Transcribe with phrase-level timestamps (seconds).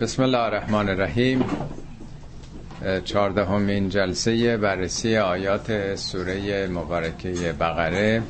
[0.00, 1.44] بسم الله الرحمن الرحیم.
[3.04, 8.22] چهاردهمین جلسه بررسی آیات سوره مبارکه بقره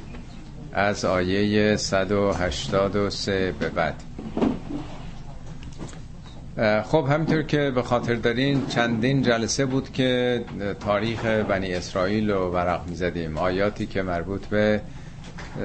[0.73, 4.03] از آیه 183 به بعد.
[6.85, 10.45] خب همینطور که به خاطر دارین چندین جلسه بود که
[10.81, 14.81] تاریخ بنی اسرائیل رو ورق می زدیم آیاتی که مربوط به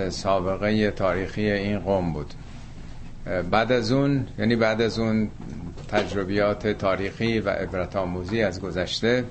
[0.09, 2.33] سابقه تاریخی این قوم بود.
[3.51, 5.29] بعد از اون یعنی بعد از اون
[5.87, 9.23] تجربیات تاریخی و عبرت آموزی از گذشته.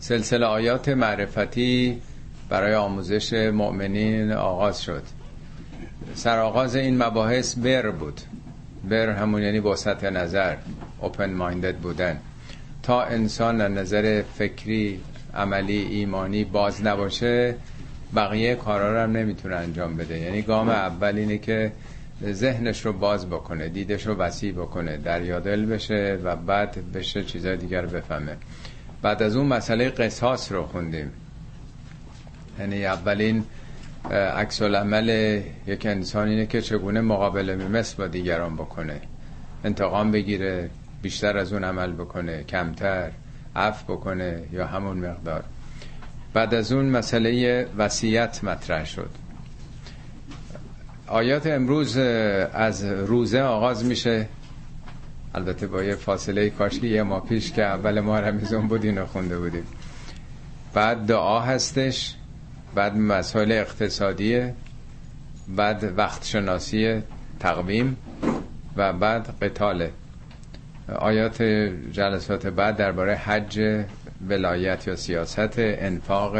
[0.00, 2.02] سلسله آیات معرفتی
[2.48, 5.02] برای آموزش مؤمنین آغاز شد.
[6.14, 8.20] سرآغاز این مباحث بر بود.
[8.84, 10.56] بر همون یعنی وسط نظر
[11.00, 12.20] اوپن مایندد بودن.
[12.82, 15.00] تا انسان از نظر فکری
[15.34, 17.54] عملی ایمانی باز نباشه
[18.16, 20.18] بقیه کارا رو هم نمی‌تونه انجام بده.
[20.18, 21.72] یعنی گام اول اینه که
[22.32, 27.86] ذهنش رو باز بکنه دیدش رو وسیع بکنه دریادل بشه و بعد بشه چیزای دیگر
[27.86, 28.36] بفهمه.
[29.02, 31.12] بعد از اون مسئله قصاص رو خوندیم.
[32.60, 33.44] یعنی اولین
[34.10, 39.00] عکس العمل یک انسان اینه که چگونه مقابله مثل با دیگران بکنه.
[39.64, 40.70] انتقام بگیره
[41.02, 43.10] بیشتر از اون عمل بکنه کمتر
[43.56, 45.44] عفو بکنه یا همون مقدار.
[46.34, 49.10] بعد از اون مسئله وصیت مطرح شد.
[51.08, 54.28] آیات امروز از روزه آغاز میشه.
[55.34, 59.06] البته با یه فاصله کاش که یه ما پیش که اول ما رمزون بود اینو
[59.06, 59.66] خونده بودیم.
[60.74, 62.14] بعد دعا هستش
[62.74, 64.54] بعد مسائل اقتصادیه
[65.48, 67.02] بعد وقت شناسی
[67.40, 67.96] تقویم
[68.76, 69.90] و بعد قتاله.
[70.98, 71.42] آیات
[71.92, 73.84] جلسات بعد درباره حج
[74.28, 76.36] ولایت یا سیاست انفاق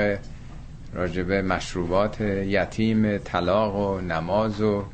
[0.95, 4.85] راجبه مشروبات یتیم طلاق و نماز و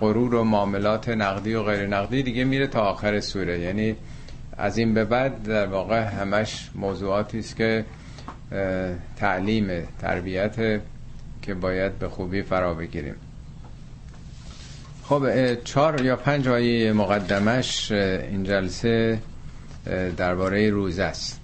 [0.00, 3.60] غرور و معاملات نقدی و غیر نقدی دیگه میره تا آخر سوره.
[3.60, 3.96] یعنی
[4.56, 7.84] از این به بعد در واقع همش موضوعاتی است که
[9.16, 10.80] تعلیم تربیت
[11.42, 13.14] که باید به خوبی فرا بگیریم.
[15.04, 19.18] خب چهار یا پنج آیه مقدمش این جلسه
[20.16, 21.41] درباره روزه است.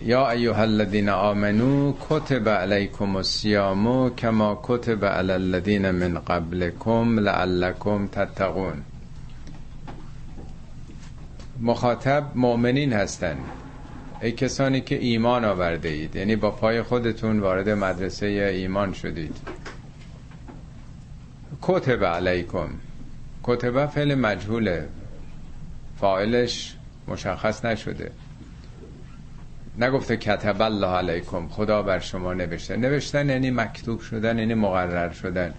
[0.00, 8.82] یا ایها الذین آمنو کتب علیکم الصیام کما کتب علی الذین من قبلکم لعلکم تتقون.
[11.60, 13.38] مخاطب مؤمنین هستند
[14.20, 19.36] ای کسانی که ایمان آورده اید یعنی با پای خودتون وارد مدرسه ایمان شدید.
[21.62, 22.68] کتب علیکم.
[23.42, 24.88] کتب فعل مجهوله.
[26.00, 26.76] فاعلش
[27.08, 28.10] مشخص نشده.
[29.78, 32.76] نگفته کتب الله علیکم خدا بر شما نوشته.
[32.76, 35.54] نوشتن یعنی مکتوب شدن یعنی مقرر شدن.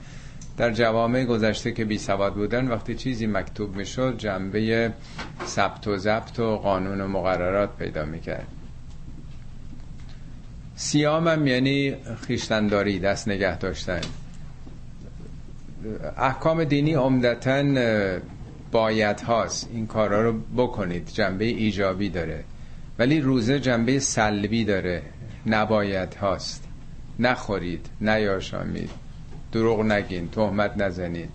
[0.58, 4.94] در جوامع گذشته که بی سواد بودن وقتی چیزی مکتوب می‌شد جنبه
[5.46, 8.48] ثبت و ضبط و قانون و مقررات پیدا می‌کرد.
[10.76, 11.96] سیام هم یعنی
[12.28, 14.02] خیشتنداری دست نگه داشتن.
[16.18, 17.64] احکام دینی عمدتا
[18.72, 19.70] باید هاست.
[19.74, 21.10] این کارا رو بکنید.
[21.14, 22.44] جنبه ایجابی داره.
[23.00, 25.02] ولی روزه جنبه سلبی داره.
[25.46, 26.64] نباید هاست.
[27.20, 28.90] نخورید نیاشامید.
[29.52, 31.30] دروغ نگین تهمت نزنید.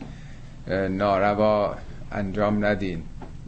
[0.90, 1.76] ناروا
[2.12, 3.02] انجام ندین.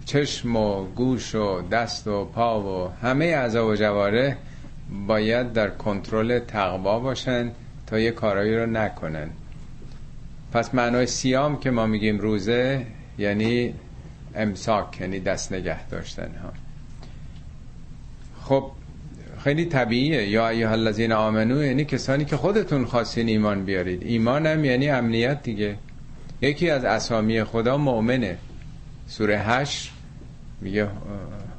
[0.05, 4.37] چشم و گوش و دست و پا و همه اعضا و جواره
[5.07, 7.51] باید در کنترل تقوا باشن
[7.87, 9.31] تا یه کارایی رو نکنن.
[10.53, 12.87] پس معنای سیام که ما میگیم روزه
[13.19, 13.75] یعنی
[14.35, 16.64] امساک یعنی دست نگه داشتن ها.
[18.49, 18.71] خب
[19.44, 20.28] خیلی طبیعیه.
[20.28, 24.03] یا ایها الذین آمنو یعنی کسانی که خودتون خواستین ایمان بیارید.
[24.03, 25.77] ایمان هم یعنی امنیت دیگه.
[26.41, 28.37] یکی از اسامی خدا مؤمنه.
[29.06, 29.93] سوره هشت
[30.60, 30.88] میگه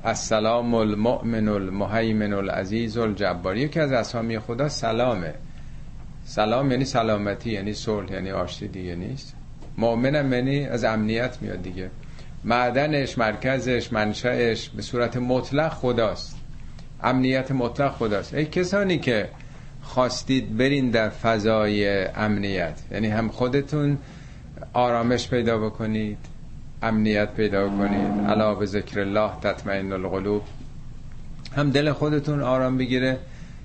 [0.03, 3.57] السلام المؤمن المهیمن العزیز الجبار.
[3.57, 5.33] یکی از اسامی خدا سلامه.
[6.25, 9.33] سلام یعنی سلامتی یعنی صلح یعنی آشتی دیگه نیست.
[9.77, 11.89] مؤمنم یعنی از امنیت میاد دیگه.
[12.43, 16.34] معدنش مرکزش منشأش به صورت مطلق خداست.
[17.03, 19.29] امنیت مطلق خداست ای کسانی که
[19.81, 23.97] خواستید برین در فضای امنیت یعنی هم خودتون
[24.73, 26.17] آرامش پیدا بکنید
[26.85, 28.29] امنیت پیدا کنید.
[28.29, 30.41] علا به ذکر الله تطمئن القلوب.
[31.55, 33.17] هم دل خودتون آرام بگیره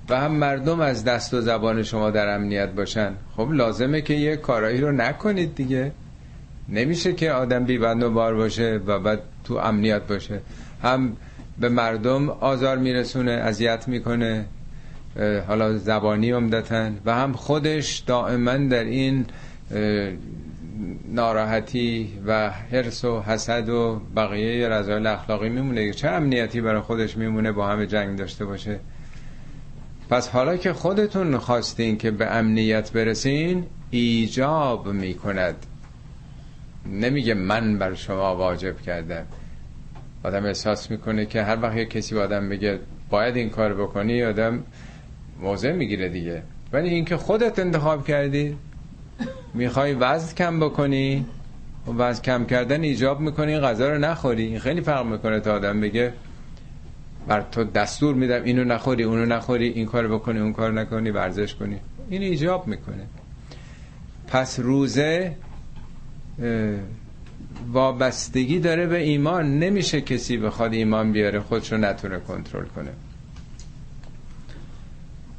[0.09, 3.12] و هم مردم از دست و زبان شما در امنیت باشن.
[3.37, 5.93] خب لازمه که یه کارایی رو نکنید دیگه.
[6.69, 10.41] نمیشه که آدم بی بند و بار باشه و بعد تو امنیت باشه.
[10.83, 11.17] هم
[11.61, 14.45] به مردم آزار میرسونه اذیت می‌کنه
[15.49, 16.91] حالا زبانی عمدتا.
[17.05, 19.27] و هم خودش دائما در این
[21.12, 25.93] ناراحتی و حرس و حسد و بقیه رضایل اخلاقی میمونه.
[25.93, 28.81] چه امنیتی برای خودش میمونه با همه جنگ داشته باشه.
[30.11, 35.67] پس حالا که خودتون خواستین که به امنیت برسین ایجاب می‌کند.
[36.87, 39.27] نمیگه من بر شما واجب کردم.
[40.23, 42.79] آدم احساس می‌کنه که هر وقت کسی با آدم بگه
[43.11, 44.65] باید این کار بکنی آدم
[45.41, 46.43] موضع می‌گیره دیگه.
[46.73, 48.57] ولی اینکه خودت انتخاب کردی
[49.55, 51.27] می‌خوای وزن کم بکنی
[51.87, 54.47] و وزن کم کردن ایجاب می‌کنی غذا رو نخوری.
[54.47, 56.13] این خیلی فرق می‌کنه تا آدم بگه
[57.29, 61.55] بر تو دستور میدم اینو نخوری اونو نخوری این کار بکنی اون کار نکنی ورزش
[61.55, 61.77] کنی.
[62.11, 63.07] این ایجاب می‌کنه.
[64.29, 65.37] پس روزه
[67.73, 69.59] وابستگی داره به ایمان.
[69.59, 72.91] نمیشه کسی بخواد ایمان بیاره خودشو نتونه کنترل کنه.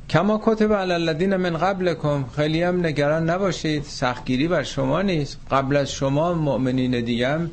[0.09, 2.25] کما کتب علی الذین من قبلکم.
[2.35, 5.37] خیلی هم نگران نباشید سختگیری بر شما نیست.
[5.51, 7.49] قبل از شما مؤمنین دیگه هم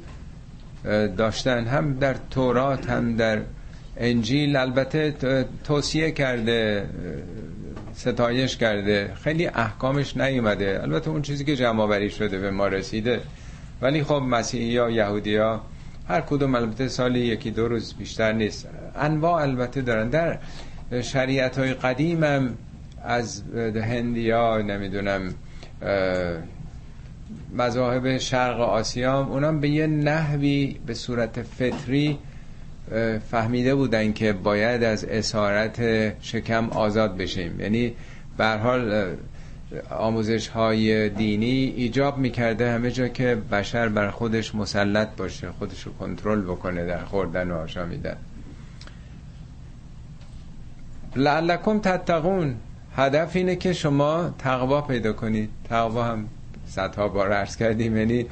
[1.17, 3.41] داشتن هم در تورات هم در
[3.97, 4.56] انجیل.
[4.56, 5.15] البته
[5.65, 6.87] توصیه کرده
[7.94, 9.12] ستایش کرده.
[9.23, 10.79] خیلی احکامش نیومده.
[10.83, 13.21] البته اون چیزی که جمع شده به ما رسیده.
[13.83, 15.61] ولی خب مسیحی یا یهودی ها
[16.09, 18.69] هر کدوم البته سالی یکی دو روز بیشتر نیست.
[18.97, 20.09] انواع البته دارن.
[20.09, 20.39] در
[21.03, 22.55] شریعت های قدیم هم
[23.05, 23.43] از
[23.75, 25.35] هندیا نمی‌دونم
[27.57, 32.19] مذاهب شرق آسیا اونم به یه نحوی به صورت فطری
[33.31, 35.81] فهمیده بودن که باید از اسارت
[36.23, 37.61] شکم آزاد بشیم.
[37.61, 37.93] یعنی
[38.37, 39.17] به حال
[39.91, 45.93] آموزش های دینی ایجاب می‌کرده همه جا که بشر بر خودش مسلط باشه خودش رو
[45.93, 48.17] کنترل بکنه در خوردن و آشامیدن.
[51.17, 52.56] لعلکم تتقون.
[52.97, 55.50] هدف اینه که شما تقوا پیدا کنید.
[55.69, 56.29] تقوا هم
[56.67, 58.26] صدها بار عرض کردیم یعنی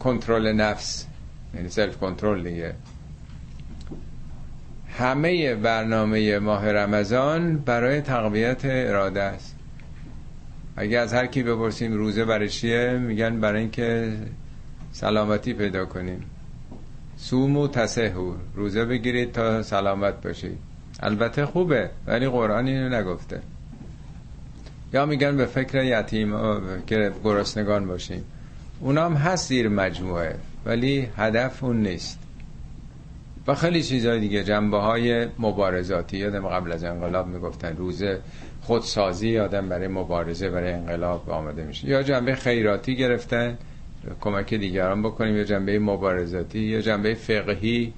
[0.00, 1.06] کنترل نفس
[1.54, 2.74] یعنی سلف کنترل دیگه.
[4.98, 9.49] همه برنامه ماه رمضان برای تقویت اراده است.
[10.76, 14.12] اگه از هر کی بپرسیم روزه برای چیه میگن برای اینکه
[14.92, 16.24] سلامتی پیدا کنیم.
[17.16, 20.58] سوم و تسهور روزه بگیرید تا سلامت باشید.
[21.00, 23.40] البته خوبه ولی قرآن اینو نگفته.
[24.92, 26.34] یا میگن به فکر یتیم
[26.86, 28.24] که گرسنگان باشیم.
[28.80, 30.34] اونام هست زیر مجموعه
[30.66, 32.18] ولی هدف اون نیست.
[33.50, 38.20] و خیلی چیزهای دیگه جنبه های مبارزاتی یادم قبل از انقلاب می‌گفتن روزه
[38.60, 41.88] خودسازی آدم برای مبارزه برای انقلاب آمده میشه.
[41.88, 43.58] یا جنبه خیراتی گرفتن
[44.20, 45.36] کمک دیگران بکنیم.
[45.36, 47.92] یا جنبه مبارزاتی یا جنبه فقهی.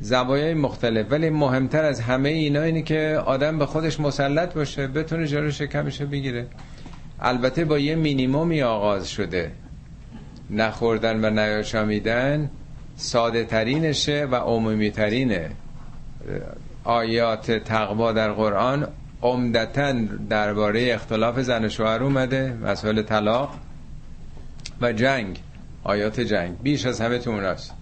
[0.00, 1.06] زوایای مختلف.
[1.10, 6.06] ولی مهمتر از همه اینا اینه که آدم به خودش مسلط باشه بتونه جلو شکمشو
[6.06, 6.46] بگیره.
[7.20, 9.50] البته با یه مینیمومی آغاز شده.
[10.50, 12.50] نخوردن و نیاشامیدن
[12.96, 15.50] ساده ترینشه و عمومی ترینه
[16.84, 18.88] آیات تقوا در قرآن
[19.22, 19.92] عمدتا
[20.30, 23.54] درباره اختلاف زن و شوهر اومده مسائل طلاق
[24.80, 25.38] و جنگ
[25.84, 26.58] آیات جنگ.
[26.62, 27.74] بیش از همه تو اوناست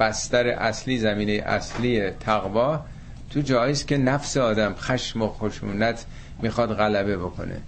[0.00, 2.80] بستر اصلی زمینه اصلی تقوا
[3.30, 6.04] تو جاییست که نفس آدم خشم و خشونت
[6.42, 7.60] می‌خواد غلبه بکنه.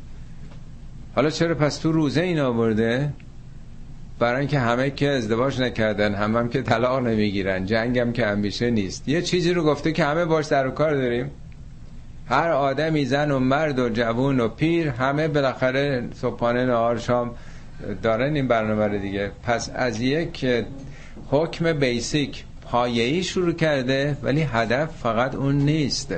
[1.15, 3.13] حالا چرا پس تو روزه این آورده؟
[4.19, 8.71] برای اینکه همه که ازدواج نکردن هم هم که طلاق نمی‌گیرن جنگ هم که انبیشه
[8.71, 9.09] نیست.
[9.09, 11.31] یه چیزی رو گفته که همه باش در کار داریم.
[12.29, 17.35] هر آدمی زن و مرد و جوون و پیر همه بالاخره صبحانه نهار شام
[18.03, 19.31] دارن این برنامه رو دیگه.
[19.43, 20.47] پس از یک
[21.31, 26.15] حکم بیسیک پایه‌ای شروع کرده ولی هدف فقط اون نیست.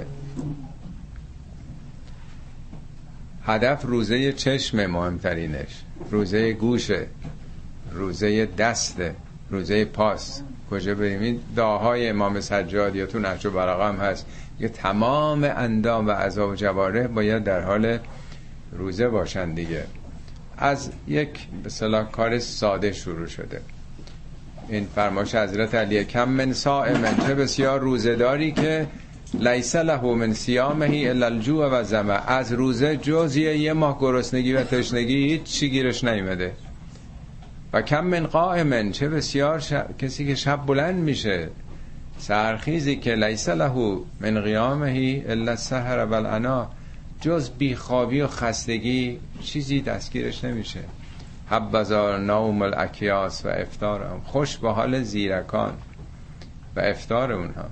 [3.47, 7.07] هدف روزه چشم مهمترینش روزه گوشه.
[7.95, 9.15] روزه دسته
[9.51, 10.43] روزه پاس.
[10.71, 14.27] کجا بریم؟ این دعاهای امام سجاد یا تو نهج و هست.
[14.61, 17.99] یه تمام اندام و عذاب و جواره باید در حال
[18.73, 19.85] روزه باشن دیگه.
[20.59, 21.29] از یک
[21.63, 23.61] به کار ساده شروع شده.
[24.69, 28.87] این فرماش حضرت علی کم من سائمن چه بسیار روزداری که
[29.35, 34.63] لیس له من سیامهی الا الجوع و زمه از روزه جزیه یه ماه گرسنگی و
[34.63, 36.53] تشنگی هیچ چی گیرش نیومده.
[37.73, 39.61] و کم من قائمن چه بسیار
[39.99, 41.49] کسی که شب بلند میشه.
[42.19, 46.67] سرخیزی که لیس له من قیامهی الا السهر و
[47.21, 50.81] جز بیخوابی و خستگی چیزی دستگیرش نمیشه.
[51.51, 55.73] حبذا نوم الاکیاس و افتارم خوش به حال زیرکان
[56.77, 57.65] و افتار اونها.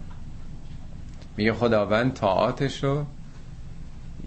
[1.37, 3.05] میگه خداوند طاعاتش رو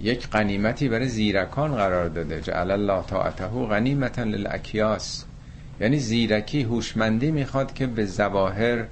[0.02, 2.42] یک قنیمتی برای زیرکان قرار داده.
[2.42, 5.26] جعل الله طاعته غنیمتا للاکیاس.
[5.82, 8.86] یعنی زیرکی هوشمندی می‌خواد که به زواهر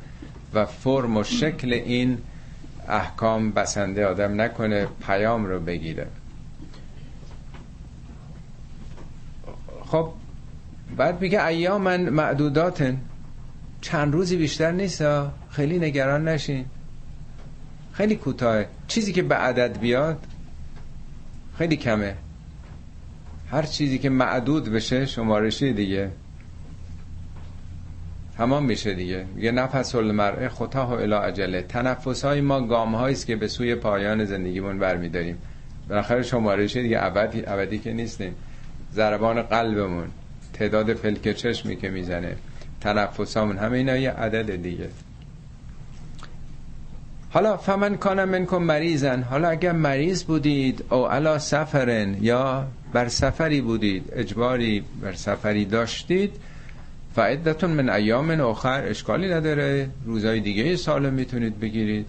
[0.54, 2.18] و فرم و شکل این
[2.88, 6.08] احکام بسنده آدم نکنه پیام رو بگیره.
[9.86, 10.10] خب
[10.98, 12.98] بعد میگه ایامن معدوداتن.
[13.82, 15.04] چند روزی بیشتر نیست
[15.50, 16.66] خیلی نگران نشین.
[17.92, 20.18] خیلی کوتاه چیزی که به عدد بیاد
[21.58, 22.16] خیلی کمه.
[23.52, 26.12] هر چیزی که معدود بشه شمارشی دیگه.
[28.40, 29.26] تمام میشه دیگه.
[29.38, 33.76] یه نفس المرء خطاه و الا عجله تنفس های ما گام است که به سوی
[33.76, 35.38] پایان زندگیمون برمیداریم.
[35.90, 38.36] بالاخره شمارشی دیگه ابدی ابدی که نیستیم.
[38.94, 40.08] ضربان قلبمون
[40.54, 42.36] تعداد پلک چشمی که می‌زنه
[42.82, 44.90] تنفسامون همه اینا یه عدد دیگه.
[47.30, 49.22] حالا فمن کانم منکم مریضن.
[49.22, 56.32] حالا اگر مریض بودید او علا سفرن یا بر سفری بودید اجباری بر سفری داشتید
[57.16, 59.90] فعدتون من ایام آخر اشکالی نداره.
[60.06, 62.06] روزای دیگه سال می‌تونید بگیرید.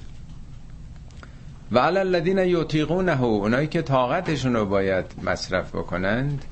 [1.72, 6.44] و علی الذین یطیقونه اونایی که طاقتشون رو باید مصرف بکنند.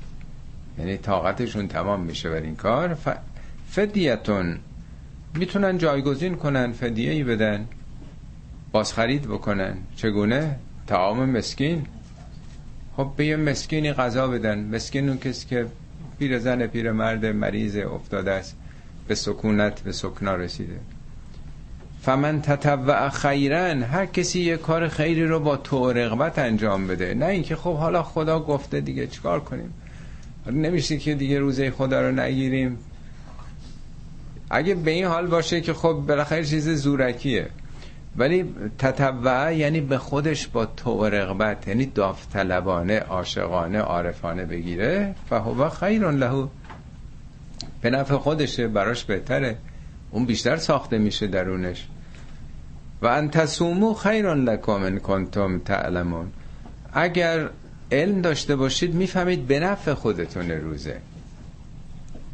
[0.79, 2.97] یعنی طاقتشون تمام میشه بر این کار.
[3.69, 4.57] فدیتون.
[5.35, 7.67] می‌تونن جایگزین کنن فدیه ای بدن.
[8.71, 9.77] بازخرید بکنن.
[9.95, 10.55] چگونه؟
[10.87, 11.85] تعام مسکین.
[12.97, 14.59] خب به یه مسکینی غذا بدن.
[14.75, 15.65] مسکین اون کسی که
[16.19, 18.55] پیر زن پیر مرد مریض افتاده است.
[19.07, 20.79] به سکونت به سکنا رسیده.
[22.01, 27.13] فمن تطوع خیرن هر کسی یه کار خیری رو با تو رغبت انجام بده.
[27.13, 29.73] نه اینکه خب حالا خدا گفته دیگه چیکار کنیم؟
[30.51, 32.77] نمیشه که دیگه روزه خدا رو نگیریم.
[34.49, 37.47] اگه به این حال باشه که خب بالاخره چیز زورکیه.
[38.17, 46.11] ولی تطوع یعنی به خودش با تو رغبت یعنی داوطلبانه عاشقانه عارفانه بگیره فهو خیر
[46.11, 46.47] له.
[47.81, 49.57] به نفع خودشه براش بهتره.
[50.11, 51.87] اون بیشتر ساخته میشه درونش.
[53.01, 56.31] و ان تصومو خیر لکم ان کنتم تعلمون.
[56.93, 57.49] اگر
[57.91, 60.97] علم داشته باشید می‌فهمید به نفع خودتون روزه.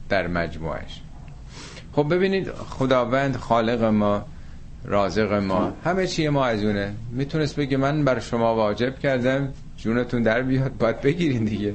[0.09, 1.01] در مجموعش.
[1.93, 4.25] خب ببینید خداوند خالق ما
[4.87, 5.73] رازق ما.
[5.83, 6.93] همه چیه ما از اونه.
[7.11, 9.53] می‌تونست بگه من بر شما واجب کردم.
[9.77, 10.77] جونتون در بیاد.
[10.77, 11.73] باید بگیرین دیگه.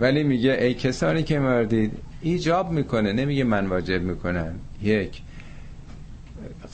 [0.00, 3.12] ولی میگه ای کسانی که مردید ایجاب می‌کنه.
[3.12, 4.54] نمیگه من واجب می‌کنم.
[4.82, 5.22] یک.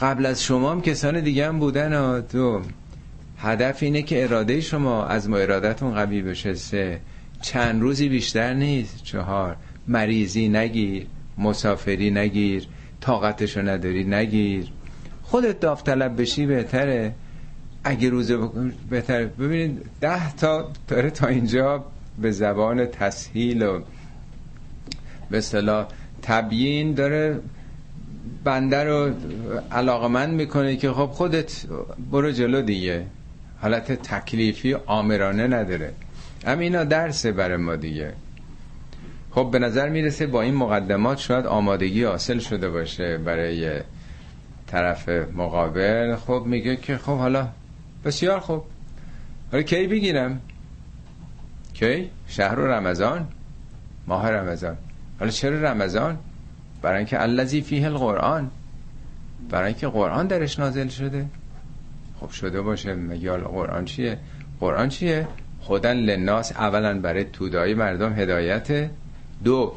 [0.00, 2.62] قبل از شما هم کسان دیگه هم بودن دو.
[3.38, 6.55] هدف اینه که اراده شما از ما ارادتون قوی بشه.
[6.55, 7.00] سه.
[7.40, 9.02] چند روزی بیشتر نیست.
[9.05, 9.57] چهار.
[9.88, 11.07] مریضی نگیر.
[11.38, 12.66] مسافری نگیر.
[13.00, 14.66] طاقتشو نداری نگیر.
[15.37, 17.12] خودت داوطلب بشی بهتره.
[17.85, 18.38] اگه روزه
[18.90, 19.26] بهتره.
[19.26, 21.85] ببینید ده تا داره تا اینجا
[22.19, 23.81] به زبان تسهیل و
[25.31, 25.87] به اصطلاح
[26.23, 27.40] تبیین داره
[28.45, 29.14] بنده رو
[29.73, 31.62] علاقمند می‌کنه که خب خودت
[32.11, 33.07] برو جلو دیگه.
[33.61, 35.93] حالت تکلیفی آمرانه نداره.
[36.47, 38.12] اما اینا درسه برای ما دیگه.
[39.31, 43.81] خب به نظر می‌رسه با این مقدمات شاید آمادگی حاصل شده باشه برای
[44.66, 47.49] طرف مقابل خب میگه که خب حالا
[48.04, 48.64] بسیار خوب.
[49.52, 50.40] حالا کی بگیرم؟
[51.75, 53.28] کی؟ شهر رمضان؟
[54.06, 54.76] ماه رمضان.
[55.18, 56.18] حالا چرا رمضان؟
[56.82, 58.50] برای اینکه الذی فیه القرآن.
[59.50, 61.26] برای اینکه قرآن درش نازل شده.
[62.20, 64.18] خب شده باشه مگه قرآن چیه؟
[64.61, 65.28] قرآن چیه؟
[65.61, 68.90] خودن لناس اولا برای تودایی مردم هدایت.
[69.44, 69.75] دو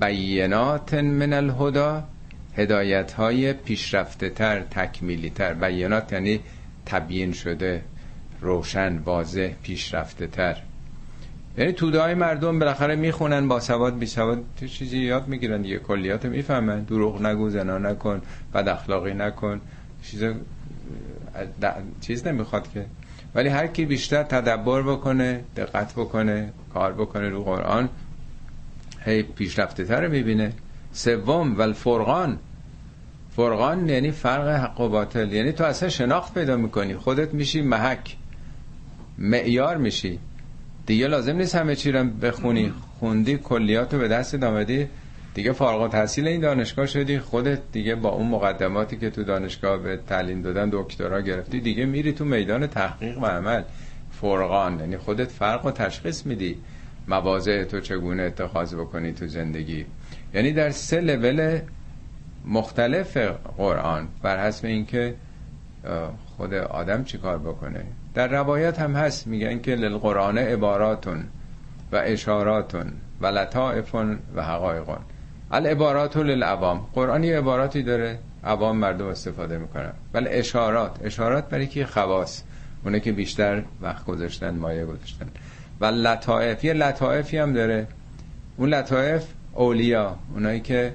[0.00, 2.04] بینات من الهدا
[2.56, 6.40] هدایت های پیشرفته تر تکمیلی تر بیانات یعنی
[6.86, 7.82] تبیین شده
[8.40, 10.56] روشن واضح پیشرفته تر
[11.58, 15.78] یعنی توده های مردم بالاخره می‌خونن با سواد بی سواد چیزی یاد می‌گیرن دیگه.
[15.78, 16.82] کلیات می‌فهمن.
[16.82, 18.22] دروغ نگو زنا نکن
[18.54, 19.60] بد اخلاقی نکن.
[20.02, 20.24] چیز
[22.00, 22.86] چیز نمی‌خواد که.
[23.34, 27.88] ولی هر کی بیشتر تدبر بکنه دقت بکنه کار بکنه رو قرآن
[29.04, 30.52] هی پیشرفته تر می‌بینه.
[30.92, 32.38] سوم و الفرقان
[33.36, 35.32] فرقان یعنی فرق حق و باطل.
[35.32, 36.96] یعنی تو اصلا شناخت پیدا می‌کنی.
[36.96, 38.16] خودت میشی محک.
[39.18, 40.18] معیار میشی.
[40.86, 42.72] دیگه لازم نیست همه چی رو بخونی.
[42.98, 44.88] خوندی کلیات رو به دست دامدی.
[45.34, 47.18] دیگه فارغ تحصیل این دانشگاه شدی.
[47.18, 52.12] خودت دیگه با اون مقدماتی که تو دانشگاه به تعلیم دادن دکترا گرفتی دیگه میری
[52.12, 53.62] تو میدان تحقیق و عمل.
[54.10, 54.80] فرقان.
[54.80, 56.56] یعنی خودت فرق و تشخیص میدی.
[57.08, 59.86] مواضع تو چگونه اتخاذ بکنی تو زندگی.
[60.34, 61.60] یعنی در سه لول
[62.44, 63.16] مختلف
[63.56, 65.14] قرآن بر حسب اینکه
[66.36, 67.84] خود آدم چیکار بکنه.
[68.14, 71.24] در روایت هم هست میگن که للقرآن عباراتون
[71.92, 74.98] و اشاراتون و لطائفون و حقایقون.
[75.50, 76.86] العبارات للعوام.
[76.92, 79.92] قرآن یه عباراتی داره عوام مردم استفاده می‌کنن.
[80.14, 82.42] ولی اشارات اشارات برای که خواص؟
[82.84, 85.26] اونه که بیشتر وقت گذاشتن مایه گذاشتن.
[85.80, 87.86] و لطائف یه لطائفی هم داره.
[88.56, 90.94] اون لطائف اولیا اونایی که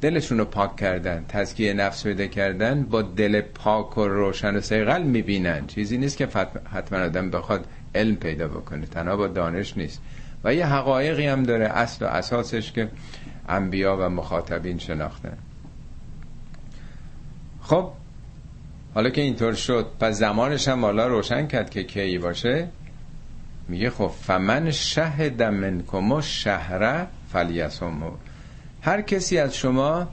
[0.00, 5.02] دلشون رو پاک کردن تزکیه نفس پیدا کردن با دل پاک و روشن و سیغل
[5.02, 5.66] می‌بینن.
[5.66, 6.28] چیزی نیست که
[6.72, 8.86] حتما آدم بخواد علم پیدا بکنه.
[8.86, 10.00] تنها با دانش نیست.
[10.44, 12.88] و یه حقایقی هم داره اصل و اساسش که
[13.48, 15.38] انبیا و مخاطبین شناختن.
[17.62, 17.90] خب
[18.94, 22.68] حالا که اینطور شد پس زمانش هم حالا روشن کرد که کی باشه؟
[23.68, 28.10] میگه خب فمن شهد منکم شهره فلیسمو
[28.82, 30.08] هر کسی از شما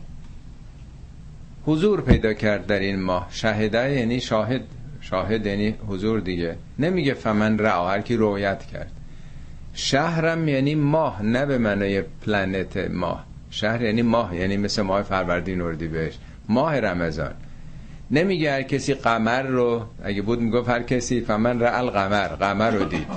[1.65, 4.61] حضور پیدا کرد در این ماه شهده یعنی شاهد
[5.09, 6.55] شاهد یعنی حضور دیگه.
[6.79, 8.91] نمیگه فمن را هر کی رویت کرد.
[9.73, 13.25] شهرم یعنی ماه نه به معنای پلنت ماه.
[13.49, 16.13] شهر یعنی ماه یعنی مثل ماه فروردین بهش.
[16.49, 17.33] ماه رمضان.
[18.11, 22.85] نمیگه هر کسی قمر رو اگه بود می‌گفت هر کسی فمن را القمر قمر رو
[22.85, 23.07] دید.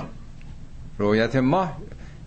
[0.97, 1.77] رویت ماه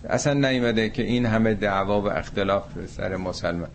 [0.09, 3.69] اصلا نیمده که این همه دعوا و اختلاف سر مسلمان.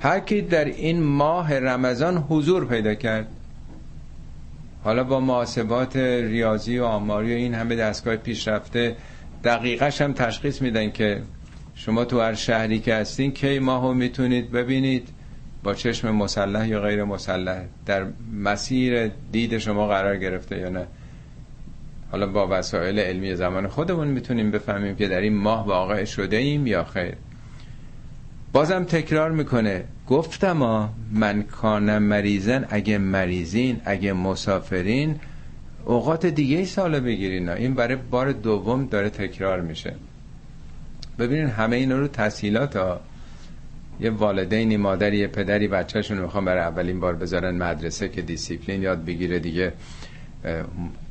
[0.00, 3.26] هر کی در این ماه رمضان حضور پیدا کرد
[4.84, 8.96] حالا با محاسبات ریاضی و آماری و این همه دستگاه پیشرفته
[9.44, 11.22] دقیقش هم تشخیص میدن که
[11.74, 15.08] شما تو هر شهری که هستین کی ماهو می‌تونید ببینید
[15.62, 20.86] با چشم مسلح یا غیر مسلح در مسیر دید شما قرار گرفته یا نه.
[22.14, 26.66] حالا با وسایل علمی زمان خودمون می‌تونیم بفهمیم که در این ماه واقع شده ایم
[26.66, 27.14] یا خیر.
[28.52, 29.84] بازم تکرار می‌کنه.
[30.08, 35.20] گفتم من کانم مریضن اگه مریضین اگه مسافرین
[35.84, 37.48] اوقات دیگه ای ساله بگیرین.
[37.48, 39.94] این برای بار دوم داره تکرار میشه.
[41.18, 43.00] ببینین همه اینا رو تسهیلات ها.
[44.00, 49.04] یه والدینی مادری یه پدری بچهشون می‌خوان برای اولین بار بذارن مدرسه که دیسیپلین یاد
[49.04, 49.72] بگیره دیگه.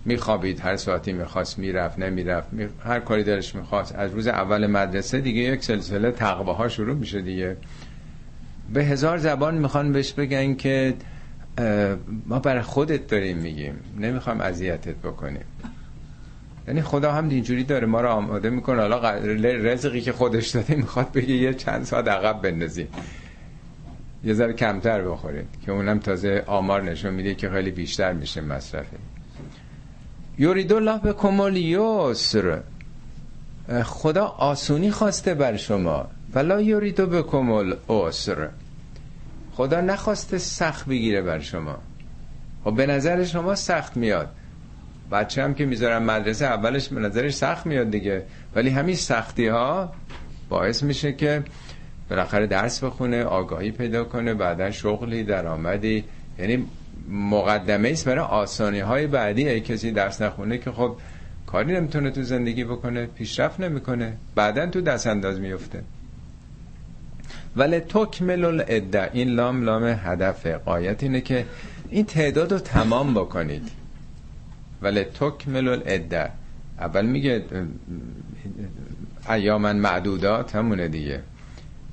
[0.06, 2.48] میخوابید هر ساعتی می‌خواست می‌رفت نمی‌رفت
[2.84, 3.96] هر کاری دلش می‌خواست.
[3.96, 7.58] از روز اول مدرسه دیگه یک سلسله تقوه ها شروع میشه دیگه.
[8.74, 10.94] به هزار زبان می‌خوان بهش بگن که
[12.26, 13.80] ما برای خودت داریم میگیم.
[14.00, 15.46] نمی‌خوام اذیتت بکنیم.
[16.68, 17.88] یعنی خدا هم اینجوری داره.
[17.88, 18.82] ما رو آماده می‌کنه.
[18.82, 22.88] حالا رزقی که خودش داده می‌خواد بگه یه چند ساعت عقب بندازیم.
[24.24, 28.98] یه ذره کمتر بخورید که اونم تازه آمار نشون میده که خیلی بیشتر میشه مصرفه.
[30.38, 32.60] یورید الله به کمال یسر
[33.84, 36.08] خدا آسونی خواسته بر شما.
[36.34, 38.50] ولا یوریدو به کمال اسر
[39.54, 41.78] خدا نخواسته سخت بگیره بر شما.
[42.64, 44.30] خب به نظر شما سخت میاد.
[45.12, 48.24] بچه هم که می‌ذارم مدرسه اولش به نظرش سخت میاد دیگه.
[48.56, 49.94] ولی همین سختی ها
[50.50, 51.44] باعث میشه که
[52.10, 56.04] بالاخره درس بخونه آگاهی پیدا کنه بعدا شغلی درآمدی.
[56.40, 56.66] یعنی
[57.10, 59.50] مقدمه است برای آسانی های بعدی.
[59.50, 60.98] ای کسی درس نخونه که خب
[61.48, 65.84] کاری نمی‌تونه تو زندگی بکنه پیشرفت نمی‌کنه بعدا تو دست انداز میفته
[67.56, 71.46] ولی تکمل العده این لام لام هدف قایت اینه که
[71.90, 73.70] این تعداد رو تمام بکنید.
[74.82, 76.30] ولی تکمل العده
[76.80, 77.44] اول میگه
[79.30, 81.22] ایامن معدودات همونه دیگه.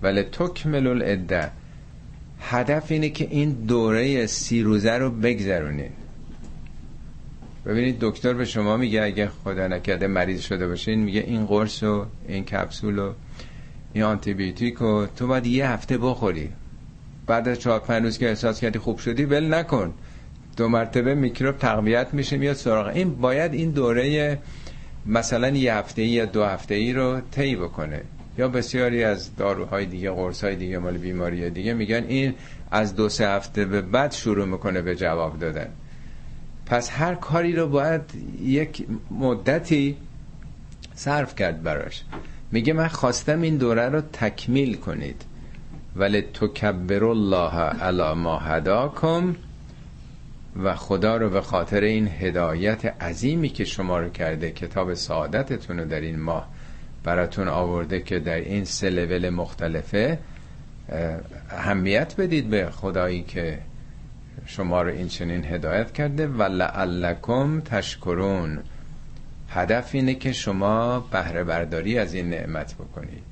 [0.03, 1.51] ولی تکمل العده
[2.41, 5.93] هدف اینه که این دوره سی روزه رو بگذرونید
[7.67, 12.07] ببینید دکتر به شما میگه اگه خدا نکرده مریض شده باشین میگه این قرص و
[12.29, 13.13] این کپسول و
[13.93, 16.49] این آنتیبیوتیک رو تو باید یه هفته بخوری.
[17.27, 19.95] بعد از چهار پنج روز که احساس کردی خوب شدی ول نکن.
[20.57, 22.87] دو مرتبه میکروب تقویت میشه میاد سراغ.
[22.87, 24.39] این باید این دوره
[25.07, 28.03] مثلا یه هفته ای یا دو هفته ای رو طی بکنه.
[28.39, 32.35] یا بسیاری از داروهای دیگه های دیگه مال بیماری دیگه میگن این
[32.71, 35.69] از دو سه هفته به بعد شروع می‌کنه به جواب دادن.
[36.67, 38.03] پس هر کاری رو باید
[38.43, 39.97] یک مدتی
[40.95, 42.03] صرف کرد براش.
[42.53, 45.25] میگه من خواستم این دوره رو تکمیل کنید.
[45.97, 49.37] ولی تکبر الله علی ما هداکم
[50.63, 55.85] و خدا رو به خاطر این هدایت عظیمی که شما رو کرده کتاب سعادتتون رو
[55.85, 56.49] در این ماه
[57.05, 60.19] براتون آورده که در این سه لول مختلفه
[61.51, 63.59] اهمیت بدید به خدایی که
[64.47, 66.27] شما رو این چنین هدایت کرده.
[66.27, 68.59] و لعلکم تشکرون.
[69.49, 73.23] هدف اینه که شما بهره برداری از این نعمت بکنید.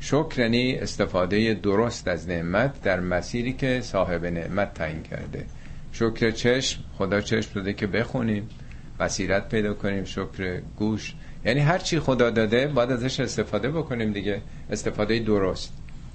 [0.00, 5.44] شکر یعنی استفاده درست از نعمت در مسیری که صاحب نعمت تعیین کرده.
[5.92, 8.48] شکر چشم خدا چشم داده که بخونیم
[9.00, 10.04] بصیرت پیدا کنیم.
[10.04, 14.40] شکر گوش یعنی هر چی خدا داده باید ازش استفاده بکنیم دیگه.
[14.70, 15.72] استفاده درست.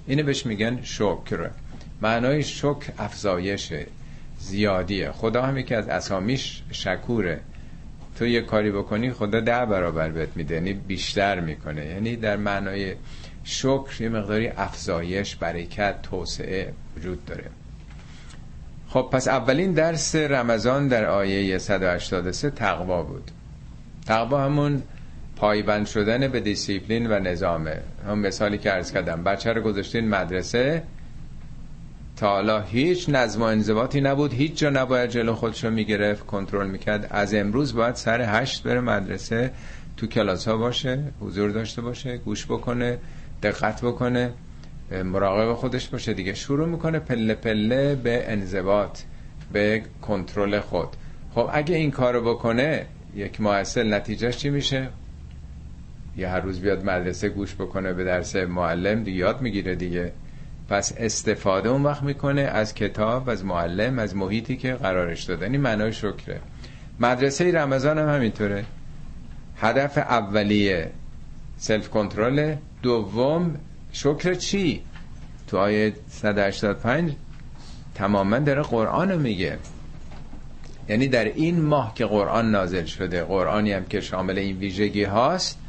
[0.08, 1.50] اینه بهش میگن شکر.
[2.02, 3.86] معنای شکر افزایشه
[4.40, 5.12] زیادیه.
[5.12, 7.40] خدا هم که از اسامیش شکوره.
[8.18, 10.56] تو یه کاری بکنی خدا ده برابر بهت میده.
[10.56, 11.86] یعنی بیشتر می‌کنه.
[11.86, 12.96] یعنی در معنای
[13.44, 17.46] شکر یه مقداری افزایش برکت توسعه وجود داره.
[18.90, 23.32] خب پس اولین درس رمضان در آیه 183 تقوا بود.
[24.06, 24.84] تقوا همون
[25.38, 30.84] پایبند شدن به دیسیپلین و نظامه هم مثالی که عرض کردم بچه رو گذاشتین مدرسه
[32.16, 36.68] تا حالا هیچ نظم و انضباطی نبود هیچ جا نباید جلو خودش رو می‌گرفت کنترل
[36.68, 37.08] می‌کرد.
[37.10, 39.52] از امروز باید سر هشت بره مدرسه
[39.98, 42.98] تو کلاس ها باشه حضور داشته باشه گوش بکنه
[43.44, 44.32] دقت بکنه
[45.04, 46.14] مراقب خودش باشه.
[46.14, 49.00] دیگه شروع می‌کنه پله پله به انضباط
[49.54, 50.90] به کنترل خود.
[51.36, 54.88] خب اگه این کارو بکنه یک ماه نتیجهش چی میشه؟
[56.18, 60.12] یه هر روز بیاد مدرسه گوش بکنه به درس معلم دیگه یاد می‌گیره دیگه.
[60.70, 65.46] پس استفاده اون وقت می‌کنه از کتاب از معلم از محیطی که قرارش داده.
[65.46, 66.40] این معنای شکره.
[67.00, 68.66] مدرسه رمضان هم همینطوره.
[69.58, 70.92] هدف اولیه
[71.58, 73.56] سلف کنترل دوم
[73.92, 74.82] شکر چی؟
[75.48, 77.14] تو آیه 185
[77.96, 79.58] تماما داره قرآن میگه.
[80.90, 85.60] یعنی در این ماه که قرآن نازل شده قرآنی هم که شامل این ویژگی هاست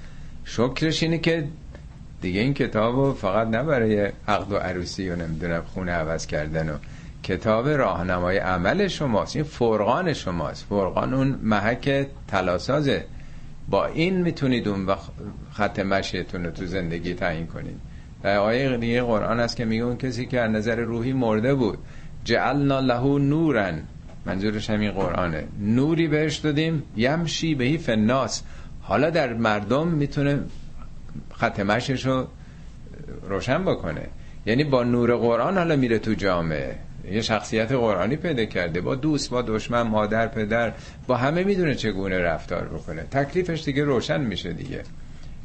[0.51, 1.45] شکرش اینه که
[2.21, 6.73] دیگه این کتاب فقط نه برای عقد و عروسی و نمی‌دونم خونه عوض کردن و
[7.23, 9.37] کتاب راهنمای عمل شماست.
[9.37, 10.67] این فرقان شماست.
[10.69, 13.05] فرقان اون محک تلاسازه.
[13.69, 14.87] با این می‌تونید اون
[15.53, 17.81] خط مشیتون رو تو زندگی تعیین کنید.
[18.23, 21.79] در آیه دیگه قرآن است که میگه اون کسی که از نظر روحی مرده بود
[22.25, 23.83] جعلنا له نورن
[24.27, 25.45] منظورش همین قرآنه.
[25.61, 28.43] نوری بهش دادیم یمشی بهی فناس
[28.89, 30.41] حالا در مردم می‌تونه
[31.35, 32.27] خط مشش رو
[33.29, 34.07] روشن بکنه.
[34.47, 36.77] یعنی با نور قرآن حالا میره تو جامعه.
[37.11, 38.81] یه شخصیت قرآنی پیدا کرده.
[38.81, 40.73] با دوست با دشمن مادر پدر
[41.07, 43.03] با همه می‌دونه چگونه رفتار بکنه.
[43.03, 44.83] تکلیفش دیگه روشن میشه دیگه.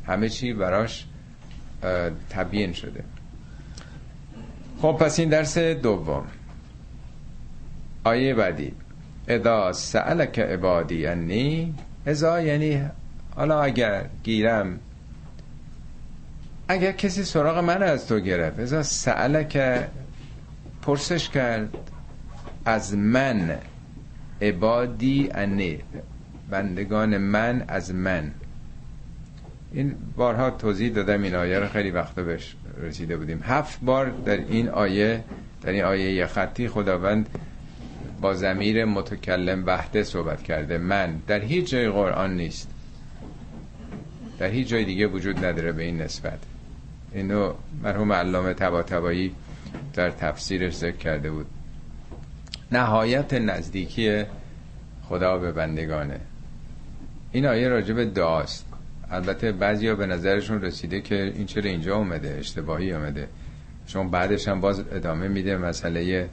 [0.06, 1.06] همه چی براش
[2.30, 3.04] تبیین شده.
[4.82, 6.24] خب پس این درس دوم.
[8.04, 8.72] آیه بعدی.
[9.28, 11.74] ادا سألک عبادی انی
[12.06, 12.82] ازا یعنی
[13.36, 14.80] حالا اگر گیرم
[16.68, 19.84] اگر کسی سراغ من از تو گرفت ازا سألک
[20.82, 21.78] پرسش کرد
[22.66, 23.58] از من
[24.42, 25.80] عبادی انی
[26.50, 28.32] بندگان من از من.
[29.72, 33.42] این بارها توضیح دادم این آیه رو خیلی وقت بهش رسیده بودیم.
[33.44, 35.24] هفت بار در این آیه
[35.62, 37.30] در این آیه یه خطی خداوند
[38.22, 40.78] با زمیر متکلم وحده صحبت کرده.
[40.78, 42.73] من در هیچ جای قرآن نیست.
[44.40, 46.40] در هیچ جای دیگه وجود نداره به این نسبت.
[47.14, 49.36] اینو مرحوم علامه تبا تبایی
[49.94, 51.46] در تفسیرش ذکر کرده بود.
[52.72, 54.24] نهایت نزدیکی
[55.04, 56.20] خدا به بندگانه.
[57.32, 58.66] این آیه راجب دعاست.
[59.12, 63.28] البته بعضیا به نظرشون رسیده که این چرا اینجا اومده اشتباهی اومده.
[63.88, 66.30] چون بعدش هم باز ادامه میده مسئله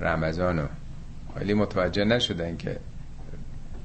[0.00, 0.66] رمضانو.
[1.38, 2.78] خیلی متوجه نشدن که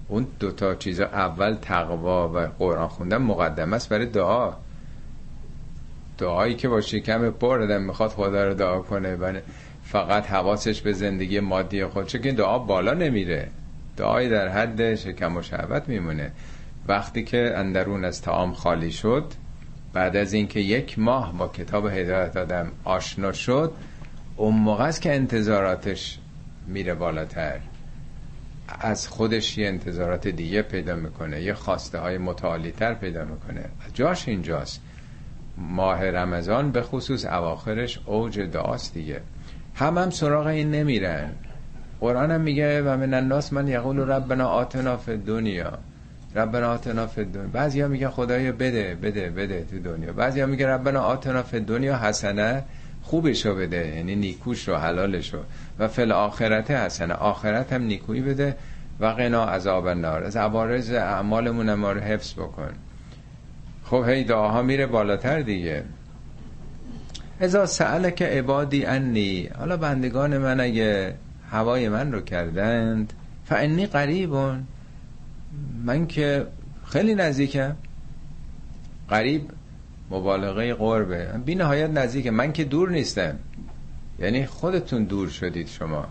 [0.08, 4.54] اون دوتا چیزا اول تقوا و قرآن خوندن مقدم است برای دعا.
[6.18, 9.40] دعایی که با شکم پر آدم می‌خواد خدا رو دعا کنه و
[9.84, 13.48] فقط حواسش به زندگی مادی خود چون که دعا بالا نمیره.
[13.98, 16.32] دعای در حد شکم و شهوت میمونه.
[16.88, 19.34] وقتی که اندرون از تعام خالی شد
[19.94, 23.72] بعد از اینکه یک ماه با کتاب هدایت آدم آشنا شد
[24.36, 26.20] اون موقع است که انتظاراتش
[26.68, 27.60] میره بالاتر.
[28.68, 33.66] از خودش یه انتظارات دیگه پیدا می‌کنه یه خواسته های متعالی تر پیدا می‌کنه.
[33.94, 34.82] جاش اینجاست.
[35.58, 39.22] ماه رمضان به خصوص اواخرش اوج دعاست دیگه.
[39.76, 41.30] هم هم سراغ این نمیرن.
[42.00, 45.78] قرآن هم میگه و من الناس من یقول ربنا آتنا فی دنیا
[46.36, 50.14] ربنا آتنا فی دنیا بعضی ها میگن خدایا بده بده بده تو دنیا.
[50.14, 52.64] بعضی ها میگه ربنا آتنا فی دنیا حسنه.
[53.08, 55.34] خوبشو بده یعنی نیکوش رو حلالش
[55.80, 57.14] و فل آخرت حسنه.
[57.14, 58.58] آخرت هم نیکویی بده
[59.00, 60.24] و قنا عذاب النار.
[60.24, 62.70] از عوارض اعمالمون ما رو حفظ بکن.
[63.84, 65.84] خب هی دعاها میره بالاتر دیگه.
[67.40, 69.50] ازا سألک عبادی انی.
[69.60, 71.16] حالا بندگان من اگه
[71.52, 73.14] هوای من رو کردند
[73.46, 74.68] فانی قریبون.
[75.86, 76.48] من که
[76.86, 77.76] خیلی نزدیکم.
[79.10, 79.42] قریب
[80.12, 81.28] مبالغه قربه.
[81.46, 82.32] بی نهایت نزدیکه.
[82.32, 83.36] من که دور نیستم.
[84.20, 86.06] یعنی خودتون دور شدید شما.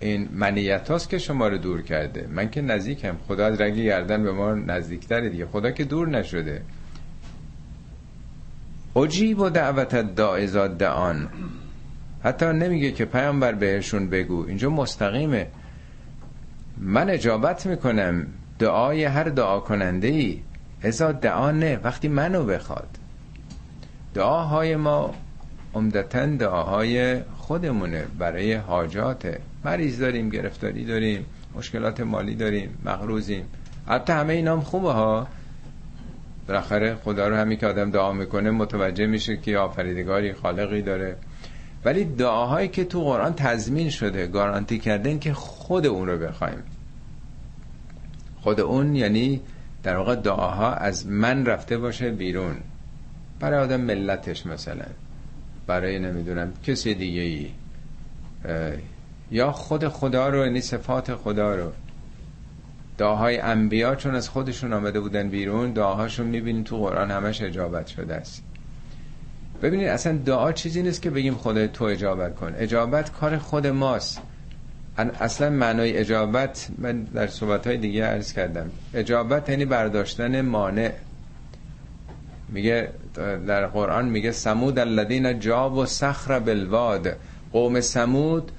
[0.00, 2.28] این منیت هاست که شما رو دور کرده.
[2.32, 3.16] من که نزدیکم.
[3.28, 5.46] خدا از رنگ گردن به ما نزدیکتره دیگه.
[5.46, 6.62] خدا که دور نشده.
[8.96, 11.28] اجیب و دعوت دائزاد دعان.
[12.24, 14.46] حتی نمیگه که پیامبر بهشون بگو.
[14.46, 15.46] اینجا مستقیمه.
[16.78, 18.26] من اجابت می‌کنم.
[18.58, 20.40] دعای هر دعا کننده ای
[20.82, 22.88] ازا دعا نه وقتی منو بخواد.
[24.14, 25.14] دعاهای ما
[25.74, 28.06] عمدتا دعاهای خودمونه.
[28.18, 33.44] برای حاجاته مریض داریم گرفتاری داریم مشکلات مالی داریم مغروزیم.
[33.86, 35.26] حتی همه اینام خوبه ها.
[36.48, 41.16] بالاخره خدا رو همین که آدم دعا می‌کنه متوجه میشه که آفریدگاری خالقی داره.
[41.84, 46.62] ولی دعاهایی که تو قرآن تضمین شده گارانتی کردن که خود اون رو بخوایم.
[48.40, 49.40] خود اون یعنی
[49.88, 52.56] در واقع دعاها از من رفته باشه بیرون.
[53.40, 54.84] برای آدم ملتش مثلا.
[55.66, 57.50] برای نمی‌دونم کسی دیگه ای
[59.30, 61.72] یا خود خدا رو یعنی صفات خدا رو.
[62.98, 68.14] دعاهای انبیا چون از خودشون آمده بودن بیرون دعاهاشون می‌بینید تو قرآن همش اجابت شده
[68.14, 68.42] است.
[69.62, 72.54] ببینید اصلا دعا چیزی نیست که بگیم خدا تو اجابت کن.
[72.58, 74.20] اجابت کار خود ماست.
[74.98, 78.70] اصلا معنای اجابت من در صحبت های دیگه عرض کردم.
[78.94, 80.92] اجابت یعنی برداشتن مانع.
[82.48, 82.88] میگه
[83.46, 87.16] در قرآن میگه سمود الذین جاب و سخر بالواد.
[87.52, 88.52] قوم سمود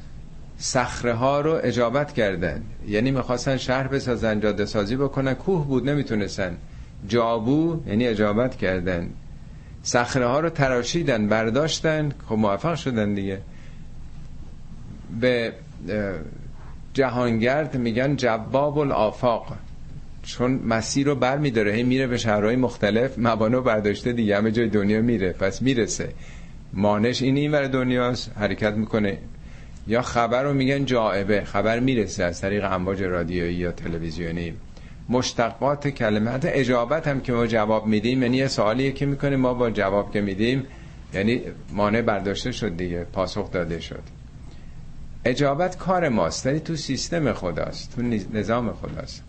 [0.57, 2.63] سخره ها رو اجابت کردن.
[2.87, 5.33] یعنی می‌خواستن شهر بسازن جاده سازی بکنن.
[5.33, 6.57] کوه بود نمی‌تونستن.
[7.07, 9.09] جابو یعنی اجابت کردن.
[9.83, 12.11] سخره ها رو تراشیدن برداشتن.
[12.29, 13.37] خب موفق شدن دیگه.
[15.21, 15.53] به
[16.93, 19.57] جهانگرد میگن جباب الافاق
[20.23, 24.69] چون مسیر رو بر میداره هی میره به شهرهای مختلف مبانو برداشته دیگه همه جای
[24.69, 26.09] دنیا میره پس می‌رسه.
[26.73, 29.17] مانش این این ور دنیاست حرکت می‌کنه.
[29.87, 34.53] یا خبر رو میگن جائبه خبر می‌رسه از طریق امواج رادیویی یا تلویزیونی.
[35.09, 39.53] مشتقات کلمه حتی اجابت هم که ما جواب میدیم یعنی یه سوالیه که می‌کنیم ما
[39.53, 40.63] با جواب که میدیم
[41.13, 41.41] یعنی
[41.73, 44.18] مانع برداشته شد دیگه پاسخ داده شد.
[45.25, 48.01] اجابت کار ماست ولی تو سیستم خداست تو
[48.33, 49.23] نظام خداست.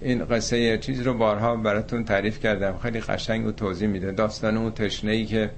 [0.00, 2.78] این قصه چیز رو بارها براتون تعریف کردم.
[2.78, 4.12] خیلی قشنگ و توضیح میده.
[4.12, 5.50] داستان اون تشنه ای که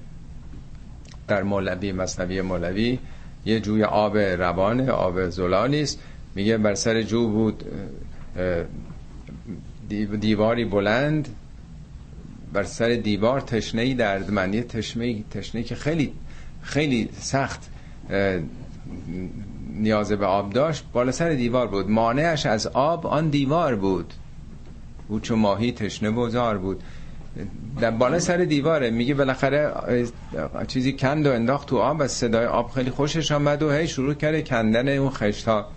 [1.27, 2.99] در مولوی مصنوی مولوی
[3.45, 5.99] یه جوی آب روانه آب زلالی است.
[6.35, 7.63] میگه بر سر جو بود
[10.19, 11.27] دیواری بلند.
[12.53, 16.13] بر سر دیوار تشنه ای دردمند یه تشنه تشنه که خیلی
[16.61, 17.69] خیلی سخت
[19.73, 21.89] نیاز به آب داشت بالا سر دیوار بود.
[21.89, 24.13] مانعش از آب آن دیوار بود.
[25.07, 26.83] او چون ماهی تشنه بزار بود.
[27.79, 28.89] در بالا سر دیواره.
[28.89, 29.73] میگه بالاخره
[30.67, 34.13] چیزی کند و انداخت تو آب و صدای آب خیلی خوشش آمد و هی شروع
[34.13, 35.67] کرده کندن اون خشت ها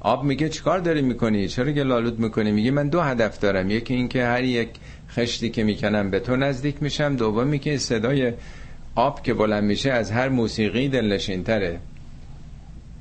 [0.00, 3.70] آب میگه چیکار داری می‌کنی؟ چرا گلالود می‌کنی؟ میگه من دو هدف دارم.
[3.70, 4.68] یکی اینکه هر یک
[5.10, 7.16] خشتی که می‌کنم به تو نزدیک میشم.
[7.16, 8.32] دومی که صدای
[8.96, 11.80] آب که بلند میشه از هر موسیقی دلنشین تره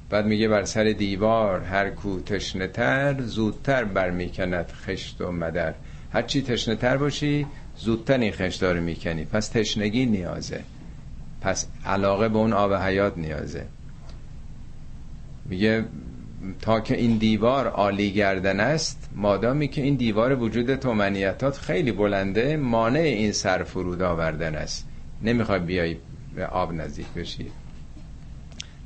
[0.09, 5.73] بعد میگه بر سر دیوار هر کو تشنه تر زودتر برمیکند خشت و مدر.
[6.13, 7.45] هرچی تشنه تر باشی
[7.77, 9.25] زودتر این خشت رو می‌کنی.
[9.25, 10.63] پس تشنگی نیازه.
[11.41, 13.65] پس علاقه به اون آب حیات نیازه.
[15.45, 15.85] میگه
[16.61, 22.57] تا که این دیوار عالی گردن است مادامی که این دیوار وجود تومنیتات خیلی بلنده
[22.57, 24.87] مانع این سر فرود آوردن است.
[25.25, 25.97] نمی‌خوای بیای
[26.35, 27.51] به آب نزدیک بشی.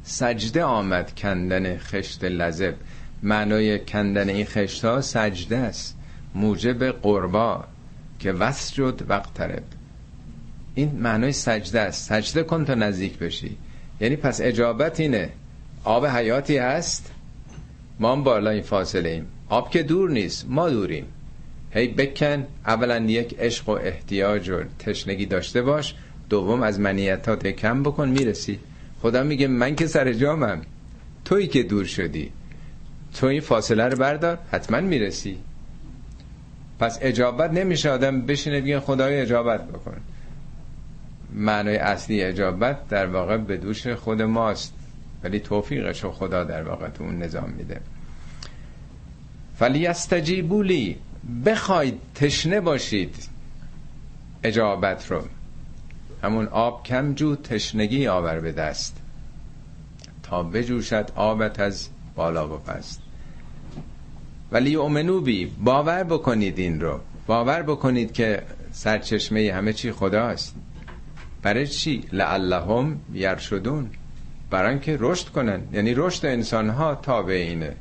[0.04, 2.76] سجده آمد کندن خشت لذب.
[3.24, 5.98] معنای کندن این خشت ها سجده است.
[6.36, 7.64] موجب قربا
[8.20, 9.64] که وست شد وقت ترب
[10.76, 12.10] این معنای سجده است.
[12.10, 13.58] سجده کن تا نزدیک بشی.
[14.02, 15.30] یعنی پس اجابت اینه.
[15.84, 17.12] آب حیاتی هست.
[18.00, 19.28] ما هم بالا این فاصله ایم.
[19.50, 21.06] آب که دور نیست ما دوریم.
[21.72, 25.96] هی بکن اولا یک عشق و احتیاج و تشنگی داشته باش.
[26.30, 28.60] دوم از منیتات کم بکن می‌رسی.
[29.02, 30.62] خدا میگه من که سر جامم.
[31.26, 32.32] تویی که دور شدی.
[33.14, 35.38] تو این فاصله رو بردار حتما می‌رسی.
[36.80, 39.98] پس اجابت نمیشه آدم بشینه بگه خدای اجابت بکن.
[41.34, 44.74] معنای اصلی اجابت در واقع به دوش خود ماست.
[45.24, 47.82] ولی توفیقش خدا در واقع تو اون نظام میده.
[49.56, 50.98] فلیستجیبولی
[51.46, 53.16] بخواید تشنه باشید.
[54.44, 55.24] اجابت رو.
[56.24, 58.98] همون آب کم جو تشنگی آور به دست.
[60.24, 63.02] تا بجوشد آبت از بالا و پست
[64.52, 67.00] ولی اومنو بی باور بکنید این رو.
[67.28, 70.56] باور بکنید که سرچشمه همه چی خداست.
[71.42, 73.90] برای چی؟ لعلهم یرشدون.
[74.50, 75.62] برای که رشد کنن.
[75.74, 77.76] یعنی رشد انسان ها تابع اینه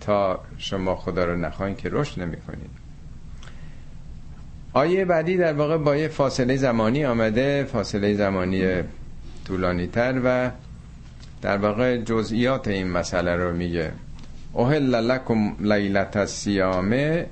[0.00, 2.79] تا شما خدا رو نخواین که رشد نمی کنید
[4.72, 8.82] آیه بعدی در واقع با یه فاصله زمانی آمده فاصله زمانی
[9.46, 10.50] طولانی تر و
[11.42, 13.92] در واقع جزئیات این مسئله رو میگه.
[14.52, 17.26] اوهل لکم لیلت السیامه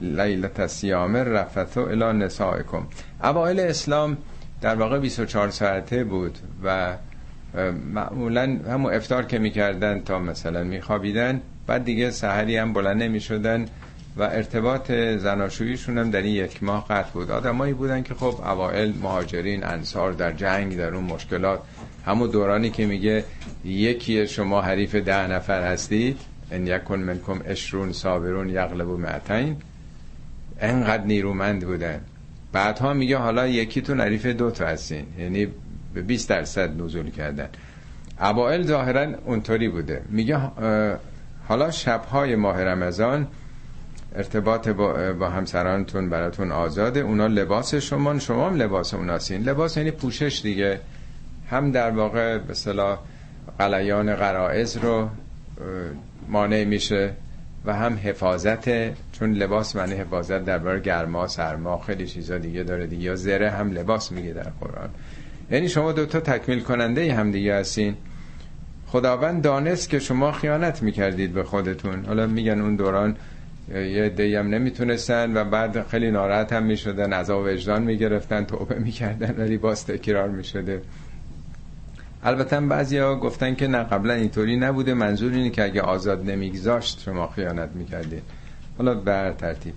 [0.00, 2.86] لیلت السیامه رفتو الى نسائکم.
[3.24, 4.16] اوائل اسلام
[4.60, 6.96] در واقع 24 ساعته بود و
[7.94, 13.66] معمولا همون افتار که می‌کردن تا مثلا میخوابیدن بعد دیگه سحری هم بلند نمی‌شدن.
[14.16, 17.30] و ارتباط زناشوییشون هم در این یک ماه قطع بود.
[17.30, 21.60] آدمایی بودن که خب اوائل مهاجرین انصار در جنگ در اون مشکلات
[22.06, 23.24] همون دورانی که میگه
[23.64, 29.56] یکی شما حریف ده نفر هستید ان یکن منکم اشرون صابرون یغلب معتین
[30.60, 32.00] انقدر نیرومند بودن.
[32.52, 35.48] بعدها میگه حالا یکیتون حریف دو تا هستین یعنی
[35.94, 37.48] به 20 درصد نزول کردن.
[38.20, 40.02] اوائل ظاهرا اونطوری بوده.
[40.08, 40.40] میگه
[41.48, 43.26] حالا شبهای ماه رمضان
[44.14, 47.00] ارتباط با, با همسرانتون براتون آزاده.
[47.00, 50.80] اونا لباس شما شما هم لباس اوناسین لباس یعنی پوشش دیگه.
[51.50, 52.98] هم در واقع به صلاح
[53.58, 55.08] قلیان قرائز رو
[56.28, 57.12] مانع میشه
[57.64, 58.68] و هم حفاظت.
[59.12, 63.02] چون لباس معنی حفاظت درباره گرما سرما خیلی چیزا دیگه داره دیگه.
[63.02, 64.88] یا زره هم لباس میگه در قرآن.
[65.50, 67.96] یعنی شما دوتا تکمیل کننده هم دیگه هستین.
[68.86, 72.04] خداوند دانست که شما خیانت می‌کردید به خودتون.
[72.04, 73.16] حالا میگن اون دوران
[73.68, 79.34] یه دی هم نمی‌تونستن و بعد خیلی ناراحت هم می‌شدن عذاب وجدان می‌گرفتن توبه می‌کردن
[79.38, 80.82] ولی باز تکرار می‌شده.
[82.22, 87.00] البته بعضی ها گفتن که نه قبلا اینطوری نبوده منظور اینه که اگه آزاد نمیگذاشت
[87.00, 88.22] شما خیانت می‌کردید.
[88.78, 89.74] حالا بر ترتیب.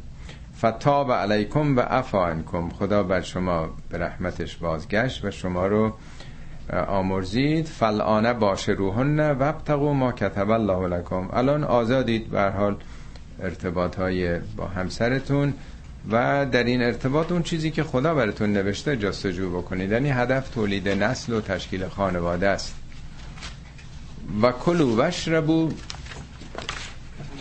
[0.58, 2.44] فتاب علیکم و عفا
[2.80, 5.94] خدا بر شما به رحمتش بازگشت و شما رو
[6.88, 7.66] آمرزید.
[7.66, 11.30] فلانه باشه روحن و ابتقو ما کتب الله لکم.
[11.34, 12.76] الان آزادید به حال
[13.44, 15.54] ارتباط های با همسرتون
[16.12, 19.92] و در این ارتباط اون چیزی که خدا براتون نوشته جستجو بکنید.
[19.92, 22.76] یعنی هدف تولید نسل و تشکیل خانواده است.
[24.42, 25.72] و کلو وشربو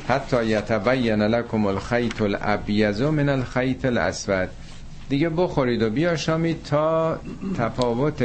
[0.08, 4.48] حتی یتبین لکم الخیط الابیض من الخیط الاسود.
[5.08, 7.18] دیگه بخورید و بیاشامید تا
[7.58, 8.24] تفاوت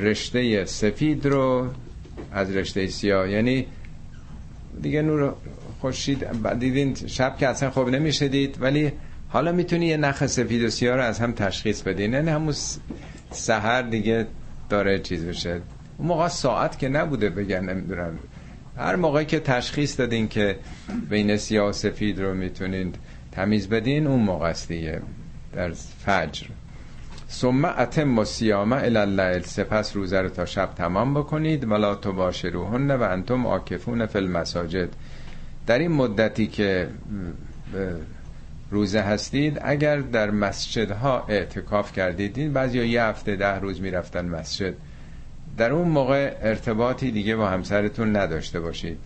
[0.00, 1.68] رشته سفید رو
[2.32, 3.30] از رشته سیاه.
[3.30, 3.66] یعنی
[4.82, 5.34] دیگه نور
[5.84, 6.26] خورشید
[6.58, 8.92] دیدین شب که اصلا خوب نمیشه دید ولی
[9.28, 12.12] حالا می‌تونی یه نخ سفید و سیاه رو از هم تشخیص بدین.
[12.12, 12.54] یعنی همون
[13.30, 14.26] سهر دیگه
[14.68, 15.60] داره چیز بشه
[15.98, 18.18] اون موقع ساعت که نبوده بگن نمی‌دونم.
[18.76, 20.56] هر موقعی که تشخیص دادین که
[21.10, 22.94] بین سیاه و سفید رو می‌تونید
[23.32, 25.00] تمیز بدین اون موقع است دیگه
[25.52, 25.72] در
[26.04, 26.46] فجر.
[27.30, 31.70] ثم اتم و سیامه الاللیل سپس روزه رو تا شب تمام بکنید.
[31.70, 34.88] ولا تو روحن و انتم آکفون فی المساجد.
[35.66, 36.88] در این مدتی که
[38.70, 44.74] روزه هستید اگر در مسجدها اعتکاف کردید بعضی یه هفته ده روز می‌رفتن مسجد
[45.56, 48.98] در اون موقع ارتباطی دیگه با همسرتون نداشته باشید.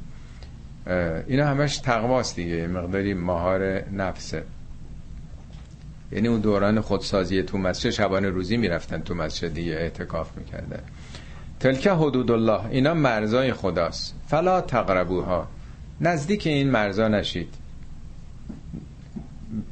[1.26, 4.42] اینا همش تقواست دیگه مقداری مهار نفسه
[6.12, 10.80] یعنی اون دوران خودسازی تو مسجد شبانه روزی می‌رفتن تو مسجد دیگه اعتکاف می‌کردن.
[11.60, 14.14] تلکه حدود الله اینا مرزای خداست.
[14.28, 15.48] فلا تقربوها.
[16.00, 17.54] نزدیک این مرزا نشید.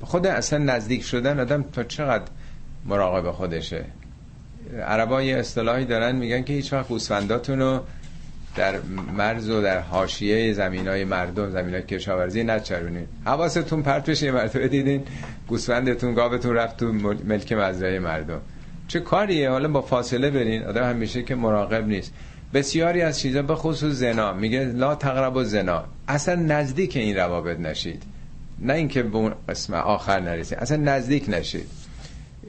[0.01, 2.25] خود اصلا نزدیک شدن آدم تا چقدر
[2.85, 3.85] مراقب خودشه؟
[4.87, 7.81] عربا یه اصطلاحی دارن میگن که هیچ وقت گوسفنداتون رو
[8.57, 8.81] در
[9.17, 13.09] مرز و در حاشیه زمین های مردم زمین های کشاورزی نچرونید.
[13.25, 15.05] حواستون پرتش یه مرتبه دیدین
[15.49, 16.93] گوسفندتون گاوتون رفت تو
[17.25, 18.41] ملک مزرعه مردم.
[18.89, 20.62] چه کاریه؟ حالا با فاصله برین.
[20.62, 22.12] آدم همیشه که مراقب نیست.
[22.55, 25.85] بسیاری از چیزا به خصوص زنا میگه لا تقرب و زنا.
[26.09, 28.03] اصلا نزدیک این روابط نشید.
[28.59, 30.59] نه اینکه به اون قسم آخر نرسید.
[30.59, 31.67] اصلا نزدیک نشید.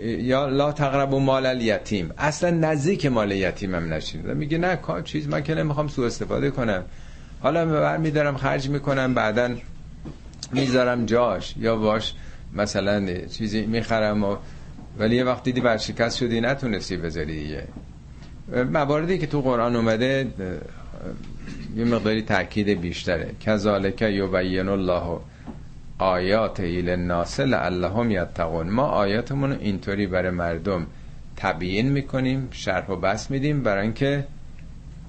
[0.04, 2.12] یا لا تقرب و مال الیتیم.
[2.18, 4.26] اصلا نزدیک مال یتیم هم نشید.
[4.26, 6.84] میگه نه کار چیز من که نمی‌خوام سو استفاده کنم.
[7.40, 9.50] حالا بر میدارم خرج می‌کنم بعدا
[10.52, 11.54] می‌ذارم جاش.
[11.58, 12.14] یا باش
[12.54, 14.36] مثلا چیزی می‌خرم و
[15.00, 17.64] ولی یه وقت دیدی برشکست شدی نتونستی بذاری دیگه.
[18.48, 20.28] مواردی که تو قرآن اومده
[21.76, 23.32] یه مقداری تاکید بیشتره.
[23.40, 25.20] کذالک یبین الله
[26.00, 28.70] آیات ایل الناس لعلهم یتقون.
[28.70, 30.88] ما آیاتمون اینطوری برای مردم
[31.36, 34.26] تبیین می‌کنیم شرح و بس میدیم برای اینکه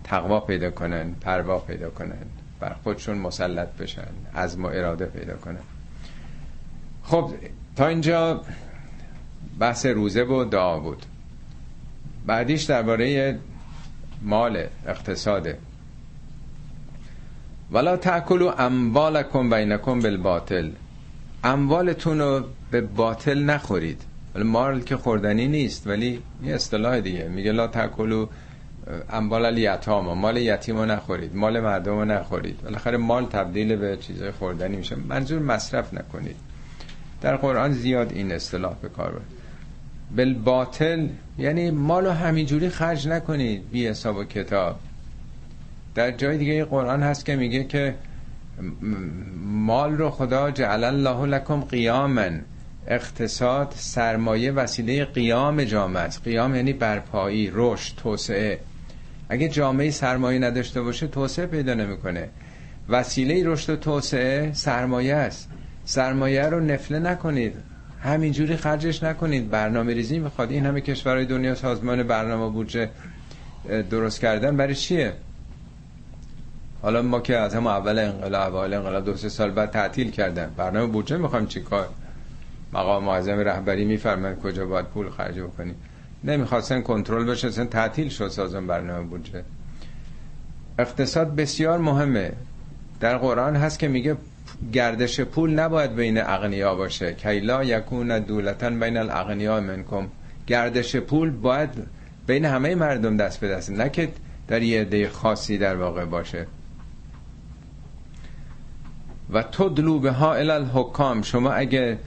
[0.04, 2.26] تقوا پیدا کنن پروا پیدا کنن
[2.60, 5.60] بر خودشون مسلط بشن از ما اراده پیدا کنن.
[7.02, 7.30] خب
[7.76, 8.42] تا اینجا
[9.58, 11.02] بحث روزه و دعا بود.
[12.28, 13.38] بعدیش درباره
[14.22, 15.58] مال اقتصاده
[17.72, 20.70] ولا تاکلوا اموالکم بینکم بالباطل.
[21.44, 24.02] اموالتون رو به باطل نخورید.
[24.36, 27.28] مال که خوردنی نیست ولی یه اصطلاح دیگه.
[27.28, 28.28] میگه لا تاکلوا
[29.10, 31.36] اموال الیتام مال یتیم رو نخورید.
[31.36, 32.62] مال مردم رو نخورید.
[32.62, 34.96] بالاخره مال تبدیل به چیزای خوردنی میشه.
[34.96, 36.36] منظور مصرف نکنید.
[37.20, 39.37] در قرآن زیاد این اصطلاح به کار برد
[40.16, 44.76] بالباطل یعنی مال رو همینجوری خرج نکنید بی حساب و کتاب.
[45.94, 47.94] در جای دیگه قرآن هست که میگه که
[49.44, 52.40] مال رو خدا جعل الله لکم قیامن
[52.86, 56.22] اقتصاد سرمایه وسیله قیام جامعه است.
[56.24, 58.58] قیام یعنی برپایی رشد توسعه.
[59.28, 62.28] اگه جامعه سرمایه نداشته باشه توسعه پیدا نمی‌کنه.
[62.88, 65.48] وسیله رشد و توسعه سرمایه است.
[65.84, 67.54] سرمایه رو نفله نکنید.
[68.00, 69.50] همینجوری خرجش نکنید.
[69.50, 70.50] برنامه ریزی می‌خواد.
[70.50, 72.90] این همه کشورهای دنیا سازمان برنامه بودجه
[73.90, 75.12] درست کردن برای چیه؟
[76.82, 80.50] حالا ما که از هم اول انقلاب اول انقلاب دو سه سال بعد تعطیل کردن.
[80.56, 81.88] برنامه بودجه می‌خوایم چیکار
[82.72, 85.74] مقام معظم رهبری میفرماید کجا باید پول خرج بکنیم
[86.24, 89.44] نمی‌خواستن کنترل بشه اصلا تعطیل شد سازمان برنامه بودجه.
[90.78, 92.32] اقتصاد بسیار مهمه.
[93.00, 94.16] در قرآن هست که میگه
[94.72, 97.14] گردش پول نباید بین اغنیا باشه.
[97.14, 100.06] کیلا یکون دولتن بین الاغنیا منکم.
[100.46, 101.70] گردش پول باید
[102.26, 104.08] بین همه مردم دست به دست نه که
[104.48, 106.46] در یه عده خاصی در واقع باشه.
[109.30, 111.98] و تو ها الالحکام شما اگه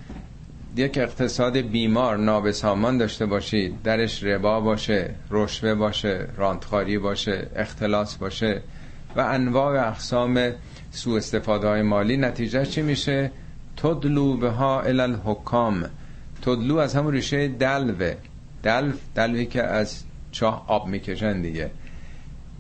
[0.76, 8.62] یک اقتصاد بیمار نابسامان داشته باشید درش ربا باشه رشوه باشه رانتخاری باشه اختلاس باشه
[9.16, 10.52] و انواع اقسام
[10.92, 13.32] سوء استفاده های مالی نتیجه چی میشه؟
[13.78, 15.90] تدلو به ها الالحکام
[16.42, 18.16] تدلو از همون ریشه دلوه.
[18.64, 21.72] دلو دلوی که از چاه آب می‌کشن دیگه.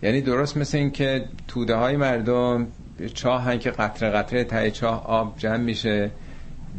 [0.03, 2.67] یعنی درست مثل این که توده های مردم
[3.13, 6.11] چاه که قطره قطره تای چاه آب جمع میشه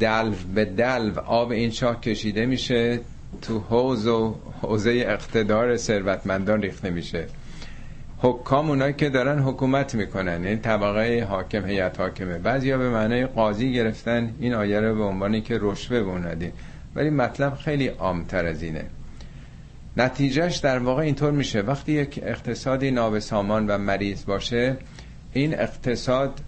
[0.00, 3.00] دلو به دلو آب این چاه کشیده میشه
[3.42, 7.26] تو حوز و حوزه اقتدار ثروتمندان ریخته میشه.
[8.24, 10.44] حکام اونایی که دارن حکومت می‌کنن.
[10.44, 12.38] یعنی طبقه حاکم هیئت حاکمه.
[12.38, 14.34] بعضیا به معنای قاضی گرفتن.
[14.40, 16.52] این آیه رو به عنوانی که رشوه بوندی.
[16.94, 18.84] ولی مطلب خیلی عامتر از اینه.
[19.96, 21.60] نتیجهش در واقع اینطور میشه.
[21.60, 24.76] وقتی یک اقتصادی نابسامان و مریض باشه
[25.32, 26.40] این اقتصاد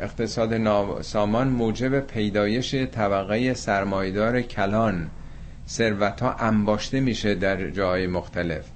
[0.00, 5.10] اقتصاد ناسامان موجب پیدایش طبقه سرمایدار کلان.
[5.68, 8.73] ثروت ها انباشته میشه در جای مختلف.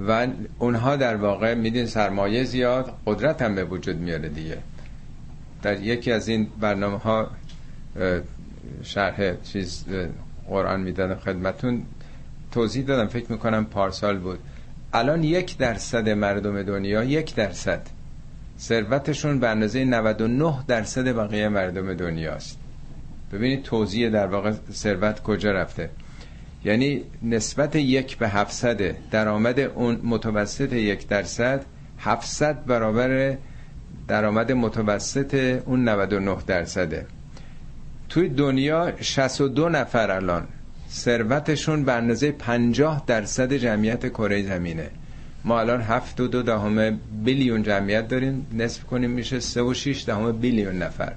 [0.00, 0.26] و
[0.58, 4.58] اونها در واقع میدین سرمایه زیاد قدرت هم به وجود میاره دیگه.
[5.62, 7.30] در یکی از این برنامه ها
[8.82, 9.84] شرح چیز
[10.48, 11.82] قرآن می‌دادم خدمتون
[12.52, 14.38] توضیح دادم فکر می‌کنم پارسال بود.
[14.92, 17.82] الان یک درصد مردم دنیا یک درصد.
[18.58, 22.58] ثروتشون به اندازه 99 درصد بقیه مردم دنیاست.
[23.32, 25.90] ببینید توضیح در واقع ثروت کجا رفته.
[26.64, 31.64] یعنی نسبت یک به 700 درآمد اون متوسط یک درصد
[31.98, 33.36] 700 برابر
[34.08, 37.06] درآمد متوسط اون 99 درصده.
[38.08, 40.46] توی دنیا 62 نفر الان
[40.90, 44.90] ثروتشون به اندازه 50 درصد جمعیت کره زمینه.
[45.44, 50.04] ما الان هفت و دو دهم بیلیون جمعیت داریم نصف کنیم میشه سه و شیش
[50.04, 51.12] دهم بیلیون نفر.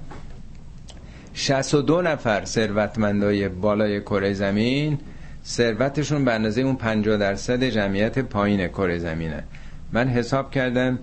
[1.86, 4.98] دو نفر ثروتمندای بالای کره زمین
[5.46, 9.44] ثروتشون به اندازه اون 50 درصد جمعیت پایین کره زمینه.
[9.92, 10.98] من حساب کردم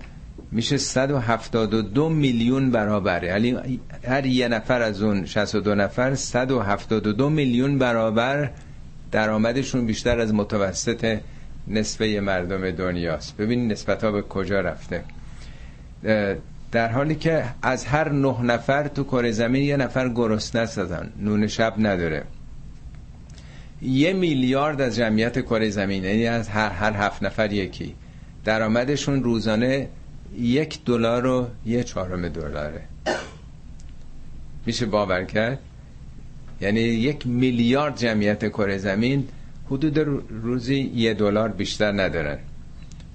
[0.52, 8.50] میشه 172 میلیون برابر یعنی هر یه نفر از اون 62 نفر 172 میلیون برابر
[9.12, 11.18] درآمدشون بیشتر از متوسط
[11.68, 13.36] نصفه مردم دنیاست.
[13.36, 15.04] ببین نسبت ها به کجا رفته.
[16.72, 21.12] در حالی که از هر نه نفر تو کره زمین یه نفر گرسنه سازن.
[21.18, 22.24] نون شب نداره.
[23.82, 27.94] یه میلیارد از جمعیت کره زمین یعنی از هر هر هفت نفر یکی.
[28.44, 29.88] درآمدشون روزانه
[30.38, 32.80] یک دلار و یه چهارم دلاره.
[34.66, 35.58] میشه باور کرد؟
[36.60, 39.28] یعنی یک میلیارد جمعیت کره زمین
[39.66, 42.38] حدود روزی یه دلار بیشتر ندارن.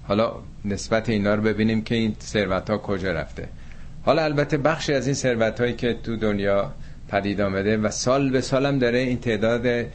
[0.03, 0.32] حالا
[0.66, 3.49] نسبت اینا رو ببینیم که این ثروت ها کجا رفته.
[4.03, 6.74] حالا البته بخشی از این ثروت هایی که تو دنیا
[7.09, 9.86] پدید آمده و سال به سالم داره این تعداد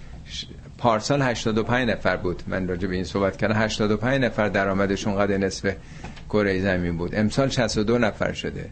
[0.80, 2.42] پارسال 85 نفر بود.
[2.46, 3.54] من راجع به این صحبت کردم.
[3.56, 5.74] 85 نفر درآمدشون قد نصف
[6.28, 7.14] کره زمین بود.
[7.14, 8.70] امسال 62 نفر شده.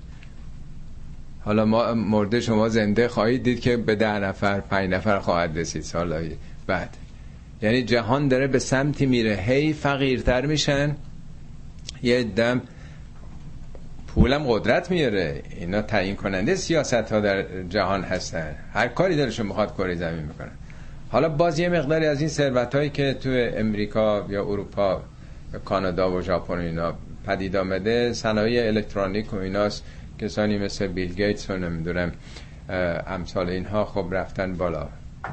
[1.45, 5.83] حالا ما مرده شما زنده خواهید دید که به ده نفر پنج نفر خواهد رسید
[5.83, 6.31] سالهای
[6.67, 6.97] بعد.
[7.63, 9.37] یعنی جهان داره به سمتی میره.
[9.37, 10.97] هی فقیرتر میشن.
[12.03, 12.63] یه دم
[14.07, 15.43] پولم قدرت میاره.
[15.61, 18.55] اینا تعیین کننده سیاست ها در جهان هستن.
[18.73, 20.51] هر کاری دلشون می‌خواد کره زمین می‌کنن
[21.11, 25.03] حالا باز یه مقداری از این ثروت هایی که تو امریکا یا اروپا
[25.53, 26.95] یا کانادا و ژاپن اینا
[27.27, 29.85] پدید آمده صنایع الکترونیک و ایناست
[30.19, 32.13] کسانی مثل بیل گیتس و نمی‌دونم
[33.07, 34.89] امثال اینها خب رفتن بالا.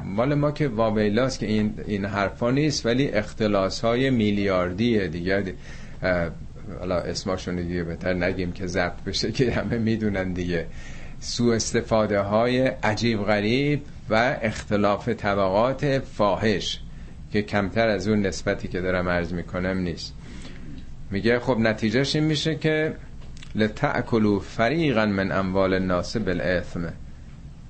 [0.05, 5.53] مال ما که واویلاست که این این حرفا نیست ولی اختلاس های میلیاردیه دیگه.
[6.80, 10.65] حالا اسماشون دیگه بهتر نگیم که ضبط بشه که همه می‌دونن دیگه.
[11.19, 16.80] سو استفاده های عجیب غریب و اختلاف طبقات فاحش
[17.32, 20.14] که کمتر از اون نسبتی که دارم عرض می‌کنم نیست.
[21.12, 22.95] میگه خب نتیجهش این میشه که
[23.56, 26.93] لتعکلو فریقا من اموال الناس بالاثم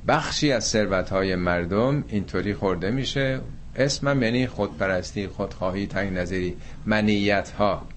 [0.07, 3.39] بخشی از ثروت های مردم اینطوری خورده میشه.
[3.75, 6.55] اسمم یعنی خودپرستی خودخواهی تنگ نظری
[6.85, 7.87] منیت ها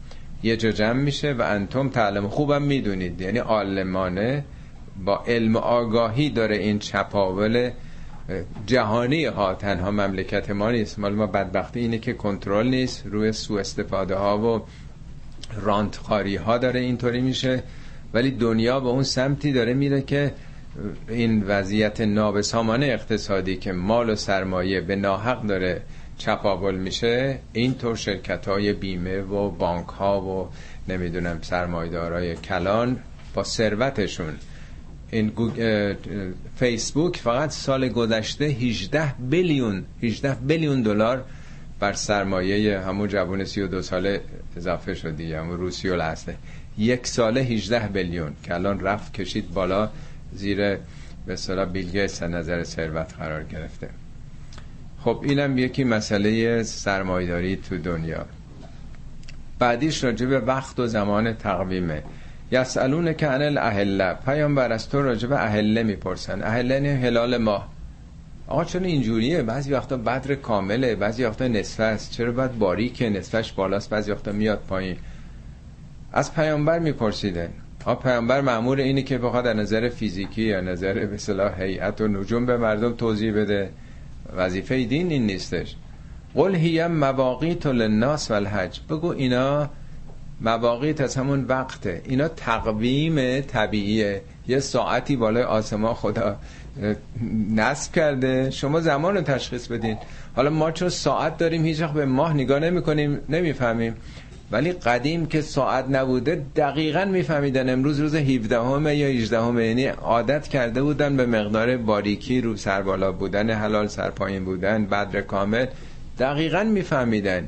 [0.43, 3.20] یه جا جمع میشه و انتم تعلم خوبم می‌دونید.
[3.20, 4.45] یعنی عالمانه
[5.05, 7.70] با علم آگاهی داره این چپاول
[8.66, 10.99] جهانی ها تنها مملکت ما نیست.
[10.99, 13.07] مال ما بدبختی اینه که کنترل نیست.
[13.07, 14.62] روی سو استفاده ها و
[15.61, 17.62] رانتخاری ها داره اینطوری میشه.
[18.14, 20.33] ولی دنیا به اون سمتی داره میره که
[21.09, 25.83] این وضعیت نابسامان اقتصادی که مال و سرمایه به ناحق داره
[26.18, 30.49] چپاول میشه اینطور شرکت های بیمه و بانک ها و
[30.89, 32.99] نمی‌دونم سرمایدارای کلان
[33.35, 34.35] با ثروتشون
[35.11, 35.32] این
[36.56, 41.24] فیسبوک فقط سال گذشته 18 بیلیون 18 بیلیون دلار
[41.80, 44.20] بر سرمایه همون جوان 32 ساله
[44.56, 46.36] اضافه شد دیگه همون روسیول هسته
[46.78, 48.32] یک ساله 18 بیلیون.
[48.42, 49.90] که الان رفت کشید بالا
[50.32, 50.56] زیر
[51.26, 53.88] به اصطلاح بیل نظر ثروت قرار گرفته.
[55.00, 58.26] خب اینم یکی مسئله سرمایداری تو دنیا.
[59.59, 62.02] بعدیش راجع به وقت و زمان تقویمه.
[62.53, 66.42] یسالون که عن الاهله پیامبر از تو راجع به اهله می‌پرسن.
[66.42, 67.68] اهله یعنی هلال ماه
[68.49, 72.12] آقا چون اینجوریه؟ بعضی وقتا بدر کامله بعضی وقتا نصفه است.
[72.12, 74.96] چرا باید باریکه؟ نصفش بالاست بعضی وقتا میاد پایین.
[76.12, 77.49] از پیامبر میپرسیدن.
[77.84, 82.09] ها پیامبر معمور اینه که بخواد از نظر فیزیکی یا نظر به صلاح هیئت و
[82.09, 83.70] نجوم به مردم توضیح بده.
[84.36, 85.76] وظیفه دین این نیستش.
[86.34, 88.80] قل هی مواقیت للناس والحج.
[88.90, 89.70] بگو اینا
[90.41, 92.03] مواقیت از همون وقته.
[92.05, 94.22] اینا تقویم طبیعیه.
[94.49, 96.36] یه ساعتی بالای آسمان خدا
[97.51, 98.51] نصب کرده.
[98.51, 99.97] شما زمان رو تشخیص بدین.
[100.36, 103.95] حالا ما چون ساعت داریم هیچ به ماه نگاه نمی کنیم نمی‌فهمیم.
[104.53, 107.70] ولی قدیم که ساعت نبوده دقیقا میفهمیدن.
[107.70, 112.57] امروز روز 17 همه یا 18 همه یعنی عادت کرده بودن به مقدار باریکی رو
[112.57, 115.66] سربالا بودن حلال سرپایین بودن بدر کامل.
[116.18, 117.45] دقیقا میفهمیدن.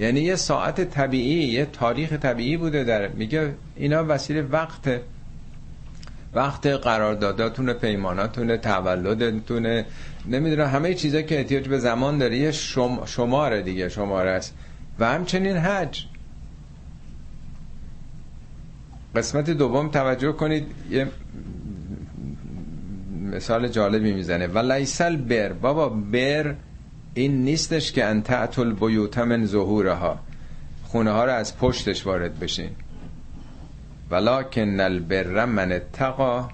[0.00, 5.00] یعنی یه ساعت طبیعی یه تاریخ طبیعی بوده در میگه اینا وسیله وقت
[6.34, 9.86] وقت قرارداداتونه پیماناتونه تولدتونه
[10.26, 12.36] نمی‌دونم همه چیزا که احتیاج به زمان داره.
[12.36, 13.04] یه شم...
[13.06, 14.54] شماره دیگه شماره است.
[14.98, 16.04] و همچنین حج.
[19.16, 21.08] قسمت دوم توجه کنید یه
[23.32, 24.46] مثال جالبی می‌زنه.
[24.46, 26.54] و لیسل بر بابا بر
[27.14, 30.18] این نیستش که انتعت البیوت من ظهورها.
[30.84, 32.70] خونه ها رو از پشتش وارد بشین.
[34.10, 36.48] ولکن البر من اتقا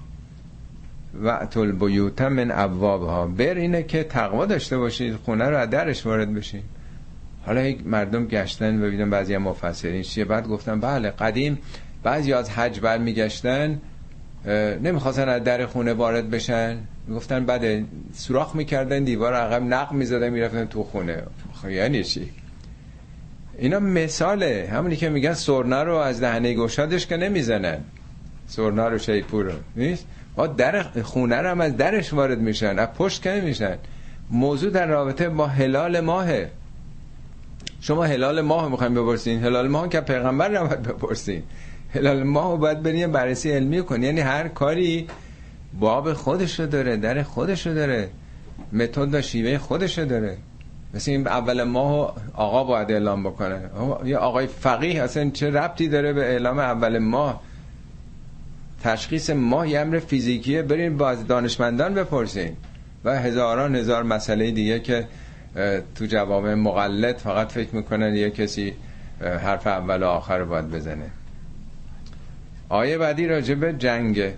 [1.14, 3.26] و البیوت من ابوابها.
[3.26, 6.62] بر اینه که تقوا داشته باشید خونه رو از درش وارد بشین.
[7.46, 10.24] حالا یک مردم گشتن ببینم بعضی هم مفسرین چیه.
[10.24, 11.59] بعد گفتن بله قدیم
[12.02, 13.80] بعضی از حج میگشتن
[14.82, 16.76] نمی‌خواستن از در خونه وارد بشن.
[17.14, 17.84] گفتن بعد
[18.14, 21.22] سوراخ می‌کردن دیوار عقب نق می‌زدن می‌رفتن تو خونه.
[21.62, 22.30] خب یعنی چی؟
[23.59, 24.68] اینا مثاله.
[24.72, 27.78] همونی که میگن سرنا رو از دهنه گشادش که نمی‌زنن.
[28.47, 29.53] سرنا رو شیپور رو.
[29.76, 32.78] نیست؟ با در خونه رو هم از درش وارد میشن.
[32.78, 33.76] از پشت که نمیشن.
[34.30, 36.51] موضوع در رابطه با هلال ماهه.
[37.80, 39.44] شما هلال ماه می‌خوایم بپرسین.
[39.44, 41.42] هلال ماه که پیغمبر رو بپرسین.
[41.95, 44.07] هلال ماه باید بریم بررسی علمی کنی.
[44.07, 45.07] یعنی هر کاری
[45.80, 48.09] باب خودشو داره در خودشو داره
[48.72, 50.37] متد و شیوه خودشو داره.
[50.95, 53.61] مثل این اول ماه آقا باید اعلام بکنه.
[54.05, 57.43] یه آقای فقیه اصلا چه ربطی داره به اعلام اول ماه؟
[58.82, 60.62] تشخیص ماه یه امر فیزیکیه.
[60.62, 62.57] برین باز دانشمندان بپرسین.
[63.05, 65.07] و هزاران هزار مسئله دیگه که
[65.95, 68.74] تو جواب مقلد فقط فکر می‌کنن یه کسی
[69.20, 71.11] حرف اول و آخر رو باید بزنه.
[72.68, 74.34] آیه بعدی راجع به جنگه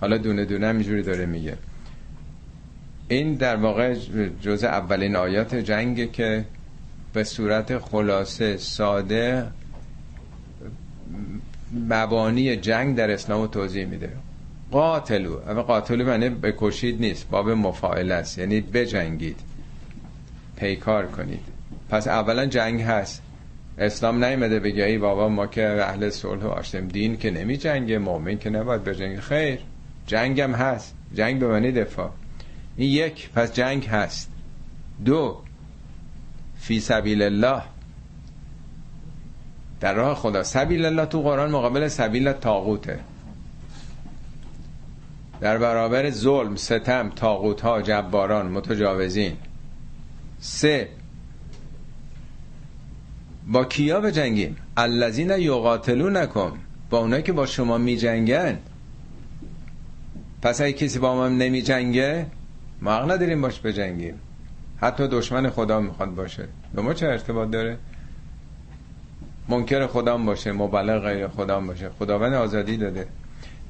[0.00, 1.56] حالا دونه دونه اینجوری داره میگه.
[3.08, 3.94] این در واقع
[4.40, 6.44] جز اولین آیات جنگه که
[7.12, 9.46] به صورت خلاصه ساده
[11.88, 14.12] مبانی جنگ در اسلام توضیح میده.
[14.70, 15.38] قاتلو.
[15.48, 17.28] اما قاتلو معنی بکشید نیست.
[17.30, 18.38] باب مفاعل است.
[18.38, 19.40] یعنی بجنگید.
[20.56, 21.40] پیکار کنید.
[21.90, 23.22] پس اولا جنگ هست.
[23.78, 27.98] اسلام نیمده بگه ای بابا ما که اهل صلح و آشتیم دین که نمی جنگه
[27.98, 29.58] مؤمن که نباید بجنگه خیر
[30.06, 30.94] جنگم هست.
[31.14, 32.10] جنگ به معنی دفاع.
[32.76, 34.30] این یک پس جنگ هست.
[35.04, 35.42] دو
[36.58, 37.62] فی سبیل الله.
[39.80, 40.42] در راه خدا.
[40.42, 43.00] سبیل الله تو قرآن مقابل سبیل تاغوته
[45.40, 49.36] در برابر ظلم ستم تاغوت ها جباران متجاوزین.
[50.40, 50.88] سه
[53.48, 56.52] با کیا بجنگیم؟ الذین یقاتلونکم.
[56.90, 58.58] با اونایی که با شما میجنگن.
[60.42, 62.26] پس اگه کسی با ما نمی جنگه
[62.82, 64.14] ما حق نداریم باش بجنگیم.
[64.76, 66.48] حتی دشمن خدا می‌خواد باشه.
[66.74, 67.78] به ما چه ارتباط داره؟
[69.48, 71.88] منکر خدا باشه مبلغ غیر خدا باشه.
[71.98, 73.06] خداوند آزادی داده.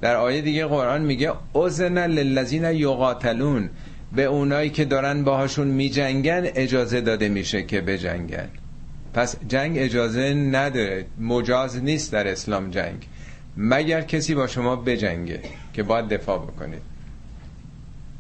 [0.01, 3.71] در آیه دیگه قرآن میگه اذن للذین یقاتلون.
[4.13, 8.49] به اونایی که دارن باهاشون میجنگن اجازه داده میشه که بجنگن.
[9.15, 13.09] پس جنگ اجازه نداره مجاز نیست در اسلام جنگ.
[13.57, 15.41] مگر کسی با شما بجنگه
[15.73, 16.83] که باید دفاع بکنید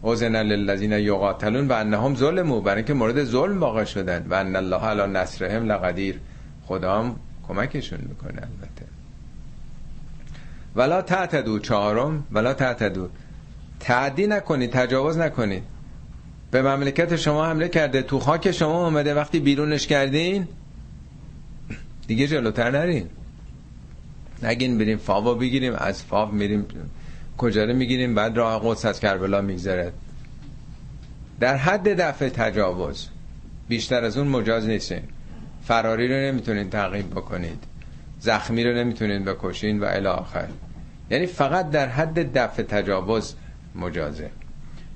[0.02, 4.26] اوزن للذین یقاتلون و انهم ظلموا برای اینکه مورد ظلم واقع شدن.
[4.28, 6.20] و ان الله علی نصرهم لقدیر.
[6.66, 7.14] خدا
[7.48, 8.86] کمکشون می‌کنه البته.
[10.76, 13.08] ولا تعتدو چهارم ولا تعتدو
[13.80, 15.62] تعدی نکنید تجاوز نکنید.
[16.50, 20.48] به مملکت شما حمله کرده تو خاک شما اومده وقتی بیرونش کردین
[22.06, 23.06] دیگه جلوتر نرین.
[24.42, 26.66] نگین بریم فاوا بگیریم از فاو میریم
[27.38, 29.92] کجا رو می‌گیریم بعد راه قدس از کربلا میگذره.
[31.40, 33.08] در حد دفع تجاوز.
[33.68, 35.02] بیشتر از اون مجاز نیستین.
[35.64, 37.64] فراری رو نمی‌تونین تعقیب بکنید.
[38.20, 40.48] زخمی رو نمی‌تونین بکشین و الی آخر.
[41.10, 43.34] یعنی فقط در حد دفع تجاوز
[43.74, 44.30] مجازه.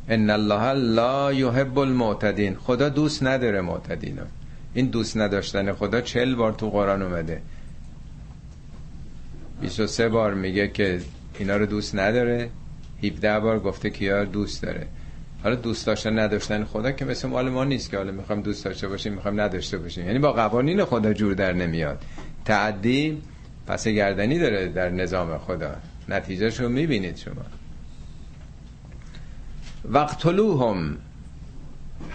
[0.09, 2.55] ان الله لا يحب المعتدین.
[2.55, 4.19] خدا دوست نداره معتدین
[4.75, 7.43] این دوست نداشتن خدا چل بار تو قرآن اومده.
[9.61, 11.01] 23 بار میگه که
[11.39, 12.51] اینا رو دوست نداره.
[13.03, 14.87] 17 بار گفته کیا دوست داره.
[15.43, 18.89] حالا دوست داشتن نداشتن خدا که مثل مال ما نیست که حالا می‌خوایم دوست داشته
[18.89, 20.07] باشیم می‌خوایم نداشته باشیم.
[20.07, 22.03] یعنی با قوانین خدا جور در نمیاد.
[22.45, 23.23] تعدی
[23.67, 25.77] پس گردنی داره در نظام خدا.
[26.09, 27.43] نتیجه رو می‌بینید شما.
[29.85, 30.97] وقتلوهم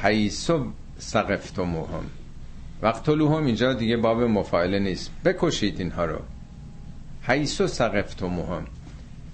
[0.03, 0.51] حیث
[0.97, 2.03] سقفتموهم.
[2.83, 5.11] وقتلوهم اینجا دیگه باب مفاعله نیست.
[5.25, 6.19] بکشید اینها رو.
[7.21, 8.65] حیث سقفتموهم.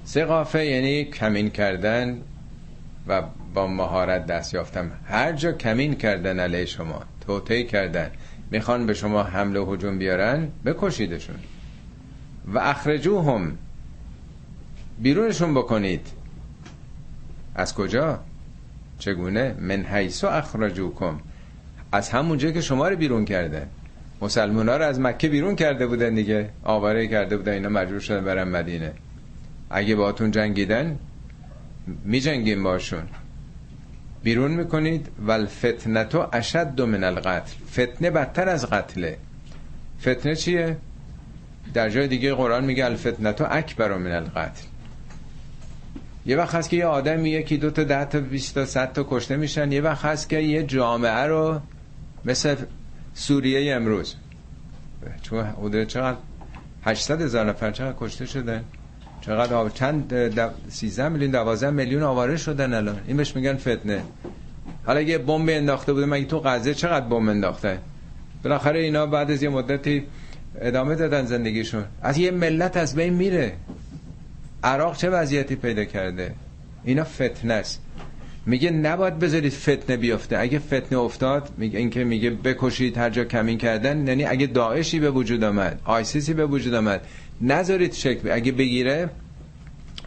[0.03, 2.21] سقافه یعنی کمین کردن
[3.07, 3.21] و
[3.53, 4.91] با مهارت دست یافتم.
[5.05, 8.11] هر جا کمین کردن علیه شما توطعه کردن.
[8.51, 11.35] می‌خوان به شما حمله و هجوم بیارن بکشیدشون.
[12.53, 13.57] و اخرجوهم.
[14.99, 16.07] بیرونشون بکنید.
[17.55, 18.19] از کجا؟
[18.99, 21.19] چگونه؟ من حیث اخرجوکم.
[21.91, 23.67] از همونجا که شما رو بیرون کرده.
[24.21, 26.49] مسلمان ها رو از مکه بیرون کرده بودن دیگه.
[26.63, 27.53] آواره کرده بودن.
[27.53, 28.91] اینا مجبور شدن برن مدینه.
[29.69, 30.99] اگه باهاتون جنگیدن
[32.03, 33.03] می جنگیم باشون.
[34.23, 35.07] بیرون می‌کنید.
[35.25, 37.53] ول فتنتو اشد من القتل.
[37.71, 39.17] فتنه بدتر از قتله.
[40.01, 40.77] فتنه چیه؟
[41.73, 44.63] در جای دیگه قرآن میگه الفتنتو اکبر من القتل.
[46.25, 49.07] یه وقت هست که یه آدم یکی دو تا ده تا بیست تا صد تا
[49.09, 49.71] کشته میشن.
[49.71, 51.61] یه وقت هست که یه جامعه رو
[52.25, 52.55] مثل
[53.13, 54.15] سوریه امروز.
[55.21, 56.17] چون حدود چقدر؟
[56.83, 58.63] 800 هزار نفر چقدر کشته شدن
[59.21, 59.73] چقدر آب...
[59.73, 60.13] چند
[60.69, 63.01] 13 میلیون 12 میلیون آواره شدن الان.
[63.07, 64.03] این بهش میگن فتنه.
[64.85, 66.05] حالا یه بمب انداخته بوده.
[66.05, 67.79] مگه تو غزه چقدر بمب انداخته؟
[68.43, 70.03] بالاخره اینا بعد از یه مدتی
[70.61, 71.85] ادامه دادن زندگیشون.
[72.01, 73.53] از یه ملت از بین میره.
[74.63, 76.33] عراق چه وضعیتی پیدا کرده؟
[76.83, 77.81] اینا فتنه است.
[78.49, 80.37] میگه نباید بذارید فتنه بیفته.
[80.37, 85.11] اگه فتنه افتاد میگه اینکه میگه بکشید هر جا کمین کردن یعنی اگه داعشی به
[85.11, 87.07] وجود آمد آیسیسی به وجود آمد
[87.41, 89.09] نذارید شکل اگه بگیره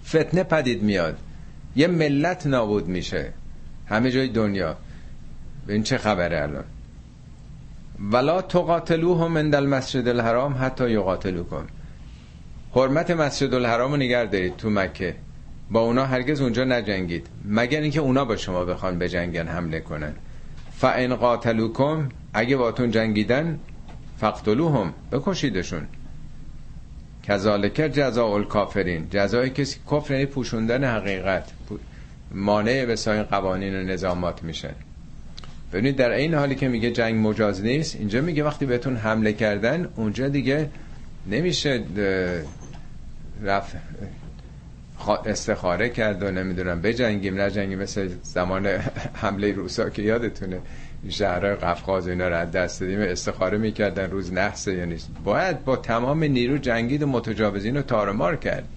[0.07, 1.19] فتنه پدید میاد.
[1.77, 3.33] یه ملت نابود میشه.
[3.87, 4.77] همه جای دنیا.
[5.69, 6.65] این چه خبره الان؟
[8.13, 11.67] ولا تقاتلوهم عند المسجد الحرام حتی یقاتلوکم.
[12.75, 15.15] حرمت مسجد الحرام رو نگر دارید تو مکه.
[15.73, 17.27] با اونا هرگز اونجا نجنگید.
[17.45, 20.13] مگر اینکه اونا با شما بخوان بجنگن حمله کنن.
[20.77, 23.59] فان قاتلوکم اگه باتون جنگیدن
[24.19, 25.87] فقتلوهم بکشیدشون.
[27.29, 31.51] کذالک جزاء الکافرین جزای کسی کفر یعنی پوشوندن حقیقت.
[32.35, 34.71] مانع به ساین قوانین و نظامات میشه
[35.73, 39.89] ببینید در این حالی که میگه جنگ مجاز نیست اینجا میگه وقتی بهتون حمله کردن
[39.97, 40.69] اونجا دیگه
[41.27, 41.83] نمیشه
[43.43, 43.77] رفت
[45.09, 47.79] استخاره کرد و نمی‌دونم بجنگیم نجنگیم.
[47.79, 48.67] مثل زمان
[49.23, 50.61] حمله روسا که یادتونه.
[51.09, 53.01] شهرهای قفقاز اینا رو دست دادیم.
[53.01, 54.11] استخاره می‌کردن.
[54.11, 58.69] روز نحسه یعنی باید با تمام نیرو جنگید و متجاوزین رو تارمار کرد.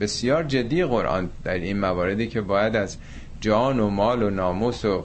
[0.00, 2.96] بسیار جدی قرآن در این مواردی که باید از
[3.40, 5.04] جان و مال و ناموس و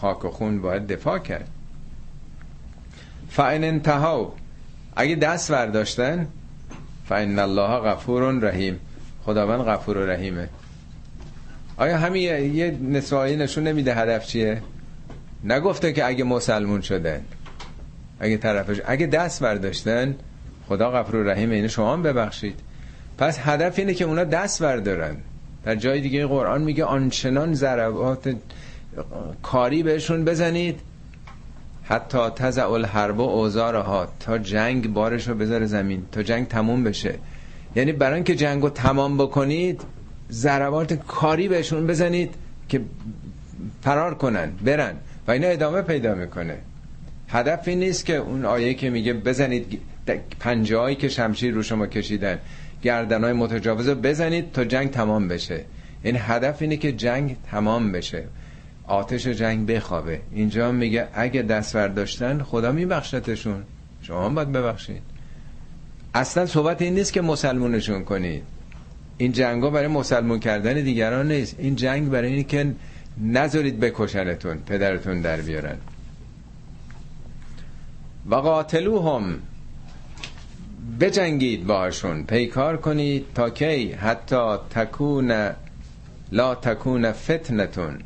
[0.00, 1.48] خاک و خون باید دفاع کرد.
[3.28, 4.32] فاین انتهاو.
[4.96, 6.28] اگه دست برداشتن
[7.08, 8.80] فان الله غفور رحیم.
[9.24, 10.48] خداوند غفور و رحیمه.
[11.76, 12.22] آیا همین
[12.54, 14.62] یه نسوایی نشون نمیده هدف چیه؟
[15.44, 17.20] نگفته که اگه مسلمون شدن
[18.20, 20.14] اگه طرفش اگه دست برداشتن
[20.68, 22.60] خدا غفور و رحیم اینو شما هم ببخشید.
[23.18, 25.16] پس هدف اینه که اونا دست بردارن.
[25.64, 28.36] در جای دیگه قرآن میگه آنچنان ضربات
[29.42, 30.80] کاری بهشون بزنید
[31.88, 37.14] حتی تزع الحرب اوزارها تا جنگ بارش رو بذاره زمین تا جنگ تموم بشه.
[37.76, 39.80] یعنی برای اینکه جنگ رو تمام بکنید
[40.30, 42.34] ضربات کاری بهشون بزنید
[42.68, 42.80] که
[43.82, 44.94] فرار کنن برن.
[45.28, 46.58] و اینا ادامه پیدا می‌کنه.
[47.28, 49.80] هدف این نیست که اون آیه که میگه بزنید
[50.40, 52.38] پنجه که شمشیر رو شما کشیدن
[52.82, 55.64] گردن های متجاوز بزنید تا جنگ تمام بشه.
[56.02, 58.24] این هدف اینه که جنگ تمام بشه.
[58.86, 60.20] آتش جنگ بخوابه.
[60.32, 63.62] اینجا میگه اگه دست برداشتن خدا میبخشتشون.
[64.02, 65.02] شما هم باید ببخشید.
[66.14, 68.42] اصلا صحبت این نیست که مسلمونشون کنید.
[69.18, 71.56] این جنگ ها برای مسلمون کردن دیگران نیست.
[71.58, 72.74] این جنگ برای اینه که
[73.22, 75.76] نذارید بکشنتون پدرتون در بیارن.
[78.30, 79.38] و قاتلوهم.
[81.00, 85.50] بجنگید باشون پیکار کنید تا کی؟ حتی تکون
[86.32, 87.98] لا تکون فتنتون.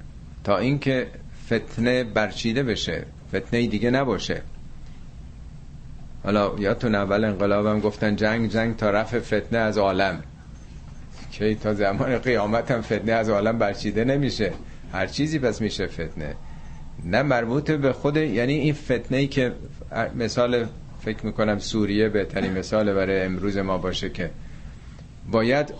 [0.44, 1.06] تا اینکه
[1.46, 4.42] فتنه برچیده بشه فتنه دیگه نباشه.
[6.24, 10.22] حالا یادتون اول انقلابم گفتن جنگ جنگ تا رفع فتنه از عالم.
[11.32, 14.52] که تا زمان قیامت هم فتنه از عالم برچیده نمیشه.
[14.92, 16.34] هر چیزی پس میشه فتنه.
[17.04, 19.52] نه مربوط به خود یعنی این فتنه ای که
[20.16, 20.66] مثال
[21.04, 24.30] فکر می‌کنم سوریه بهترین مثال برای امروز ما باشه که
[25.30, 25.74] باید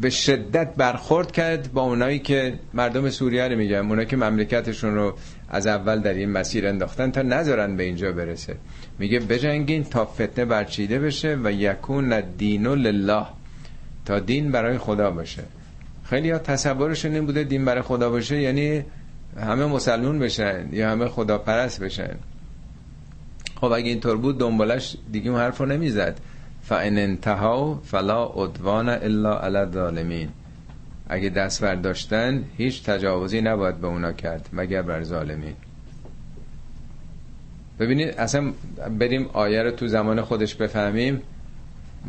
[0.00, 5.14] به شدت برخورد کرد با اونایی که مردم سوریه رو میگم اونایی که مملکتشون رو
[5.48, 8.56] از اول در این مسیر انداختن تا نذارن به اینجا برسه.
[8.98, 13.26] میگه بجنگین تا فتنه برچیده بشه و یکون دینو لله
[14.04, 15.42] تا دین برای خدا باشه.
[16.04, 18.84] خیلی ها تصورشون این بوده دین برای خدا باشه یعنی
[19.40, 22.16] همه مسلمون بشن یا همه خدا پرست بشن.
[23.60, 26.20] خب اگه اینطور بود دنبالش دیگه اون حرف رو نمی‌زد.
[26.68, 30.28] فان انتها فلا عدوان الا علی الظالمین
[31.08, 35.54] اگه دست برداشتن هیچ تجاوزی نباید به اونا کرد مگر بر ظالمین.
[37.80, 38.52] ببینید اصلا
[38.98, 41.22] بریم آیه رو تو زمان خودش بفهمیم.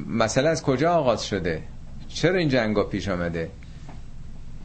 [0.07, 1.62] مسئله از کجا آغاز شده؟
[2.07, 3.49] چرا این جنگا پیش آمده؟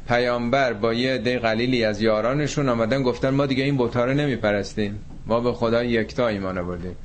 [0.09, 4.99] پیامبر با یه عده قلیلی از یارانشون آمدن گفتن ما دیگه این بوتا رو نمیپرستیم.
[5.27, 6.97] ما به خدا یکتا ایمان آوردیم.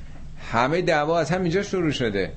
[0.51, 2.31] همه دعوا از همینجا شروع شده.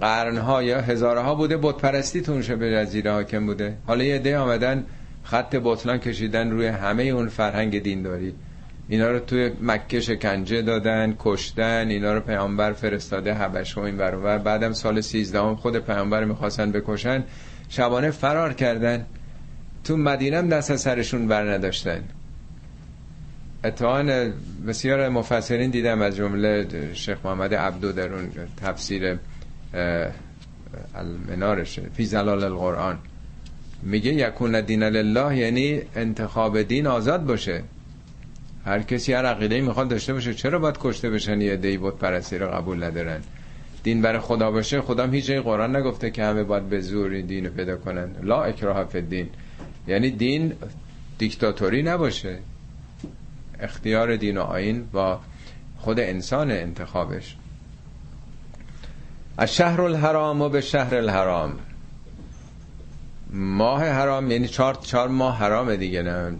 [0.00, 3.76] قرنها یا هزارها بوده پرستی تو به جزیره حاکم بوده.
[3.86, 4.84] حالا یه عده آمدن
[5.24, 8.34] خط بطلان کشیدن روی همه اون فرهنگ دینداری.
[8.88, 14.38] اینا رو توی مکه شکنجه دادن کشتن اینا رو پیامبر فرستاده حبش و این برابر
[14.38, 17.24] بعدم سال 13 هم خود پیامبر می‌خواستن بکشن.
[17.68, 19.06] شبانه فرار کردن.
[19.84, 22.04] تو مدینه هم دست سرشون بر نداشتن.
[23.64, 24.32] اتوان
[24.66, 29.18] بسیار مفسرین دیدم از جمله شیخ محمد عبدو در اون تفسیر
[30.94, 32.98] المنارش فی زلال القرآن.
[33.82, 37.62] میگه یکون دین لله یعنی انتخاب دین آزاد باشه.
[38.64, 42.38] هر کسی هر عقیده می‌خواد داشته باشه چرا باید کشته بشن یه دی بود پرستی
[42.38, 43.20] رو قبول ندارن؟
[43.82, 47.46] دین برای خدا باشه خدا هیچ جای قرآن نگفته که همه باید به زور دین
[47.46, 48.10] رو پیدا کنن.
[48.22, 49.28] لا اکراه فی دین
[49.86, 50.52] یعنی دین
[51.18, 52.38] دیکتاتوری نباشه.
[53.60, 55.20] اختیار دین و آین با
[55.78, 57.36] خود انسان انتخابش.
[59.38, 61.58] از شهر الحرام و به شهر الحرام
[63.30, 66.36] ماه حرام یعنی چهار, چهار ماه حرام دیگه نه؟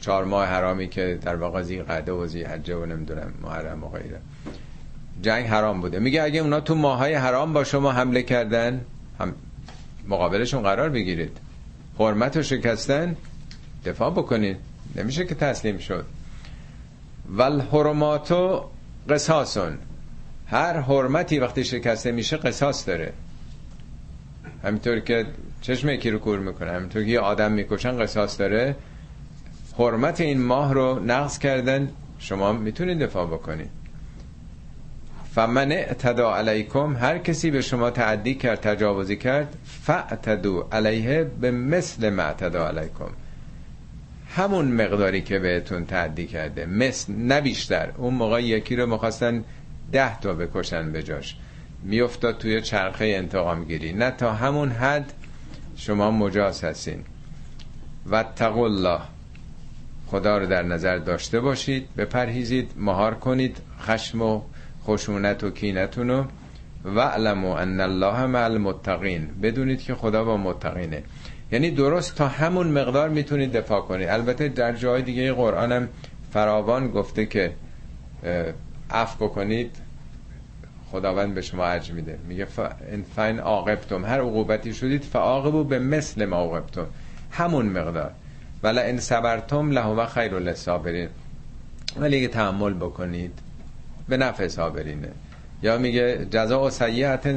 [0.00, 3.88] چهار ماه حرامی که در واقع زی قعده و زی حجه و نمی‌دونم محرم و
[3.88, 4.20] غیره.
[5.22, 5.98] جنگ حرام بوده.
[5.98, 8.80] میگه اگه اونا تو ماهای حرام با شما حمله کردن
[9.20, 9.34] هم
[10.08, 11.38] مقابلشون قرار بگیرید.
[11.98, 13.16] حرمت رو شکستن
[13.84, 14.56] دفاع بکنید.
[14.96, 16.06] نمیشه که تسلیم شد.
[17.30, 18.64] ول حرماتو
[19.08, 19.78] قصاصون.
[20.54, 23.12] هر حرمتی وقتی شکسته میشه قصاص داره.
[24.64, 25.26] همینطور که
[25.60, 28.76] چشم یکی رو کور می‌کنه همینطور که یه آدم می‌کشن قصاص داره.
[29.78, 33.70] حرمت این ماه رو نقض کردن شما می‌تونید دفاع بکنید.
[35.34, 42.10] فمن اعتدا علیکم هر کسی به شما تعدی کرد تجاوزی کرد فاعتدو علیه به مثل
[42.10, 43.10] ما اعتدا علیکم.
[44.36, 47.88] همون مقداری که بهتون تعدی کرده مثل نه بیشتر.
[47.96, 49.44] اون موقع یکی رو می‌خواستن
[49.94, 51.36] ده تا بکشن به جاش.
[51.82, 55.12] میافتاد توی چرخه انتقام گیری نه تا همون حد
[55.76, 57.04] شما مجاز هستین.
[58.06, 59.00] و الله.
[60.06, 64.40] خدا رو در نظر داشته باشید بپرهیزید مهار کنید خشم و
[64.84, 66.24] خشونت و کینتون رو.
[66.84, 69.28] و علمو ان الله مع المتقین.
[69.42, 71.02] بدونید که خدا با متقینه.
[71.52, 74.08] یعنی درست تا همون مقدار می‌تونید دفاع کنید.
[74.08, 75.88] البته در جای دیگه قرآن هم
[76.32, 77.52] فراوان گفته که
[78.90, 79.83] عفو بکنید
[80.94, 82.18] خداوند به شما اجر میده.
[82.28, 82.46] میگه
[83.16, 86.86] فین عاقبتم هر عقوبتی شدید فعاقبو به مثل ما عاقبتم
[87.30, 88.10] همون مقدار.
[88.62, 91.08] ولی ان صبرتم له و خیر للصابرین.
[91.96, 93.38] ولی اگه تحمل بکنید
[94.08, 95.08] به نفع صابرینه.
[95.62, 97.34] یا میگه جزا و سیعتن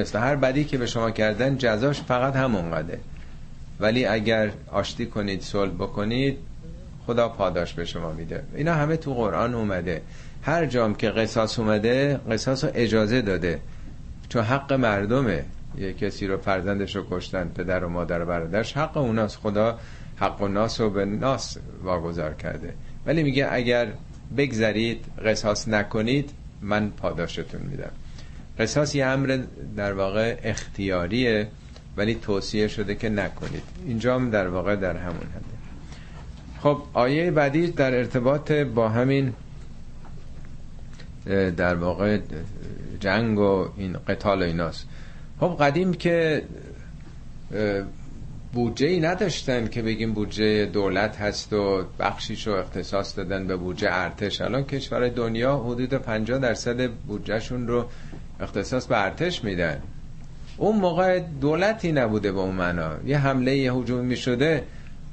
[0.00, 2.98] مثل هر بدی که به شما کردن جزاش فقط همون قده
[3.80, 6.38] ولی اگر آشتی کنید صلح بکنید
[7.06, 8.42] خدا پاداش به شما میده.
[8.54, 10.02] اینا همه تو قرآن اومده.
[10.46, 13.60] هر جام که قصاص اومده قصاص رو اجازه داده.
[14.28, 15.44] چون حق مردمه.
[15.78, 19.36] یه کسی رو فرزندش رو کشتن پدر و مادر و برادرش حق اوناست.
[19.36, 19.78] خدا
[20.16, 22.74] حق و ناس رو به ناس واگذار کرده.
[23.06, 23.88] ولی میگه اگر
[24.36, 26.30] بگذرید قصاص نکنید
[26.62, 27.92] من پاداشتون میدم.
[28.58, 29.38] قصاص یه امر
[29.76, 31.48] در واقع اختیاریه
[31.96, 33.62] ولی توصیه شده که نکنید.
[33.86, 35.56] اینجا هم در واقع در همون هده
[36.60, 39.32] خب آیه بعدی در ارتباط با همین
[41.56, 42.18] در واقع
[43.00, 44.86] جنگ و این قتال و ایناست.
[45.40, 46.42] خب قدیم که
[48.52, 53.88] بودجه ای نداشتن که بگیم بودجه دولت هست و بخشیش رو اختصاص دادن به بودجه
[53.92, 54.40] ارتش.
[54.40, 57.84] الان کشور دنیا حدود 50 درصد بودجهشون رو
[58.40, 59.82] اختصاص به ارتش میدن.
[60.56, 62.90] اون موقع دولتی نبوده به اون معنا.
[63.06, 64.62] یه حمله یه هجوم می شده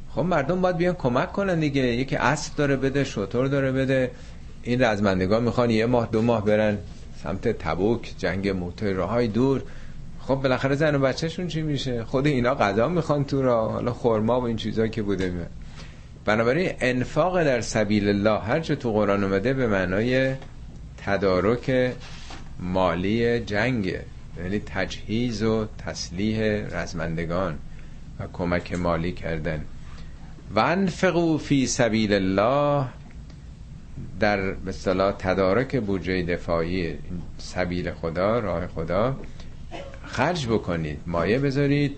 [0.09, 1.81] خب مردم باید بیان کمک کنن دیگه.
[1.81, 4.11] یکی اسب داره بده شطور داره بده.
[4.63, 6.77] این رزمندگان می‌خوان یه ماه دو ماه برن
[7.23, 9.61] سمت تبوک جنگ موتور راهای دور.
[10.19, 14.41] خب بالاخره زن و بچهشون چی میشه؟ خود اینا غذا می‌خوان تو را حالا خورما
[14.41, 15.49] و این چیزا که بوده میاد.
[16.25, 20.33] بنابراین انفاق در سبیل الله هر چه تو قرآن اومده به معنای
[21.05, 21.91] تدارک
[22.59, 24.01] مالی جنگه
[24.37, 26.39] یعنی تجهیز و تسلیح
[26.71, 27.57] رزمندگان
[28.19, 29.61] و کمک مالی کردن.
[30.55, 32.85] و انفقو فی سبیل الله
[34.19, 34.71] در به
[35.19, 36.97] تدارک بودجه دفاعی
[37.37, 39.15] سبیل خدا راه خدا
[40.05, 41.95] خرج بکنید مایه بذارید.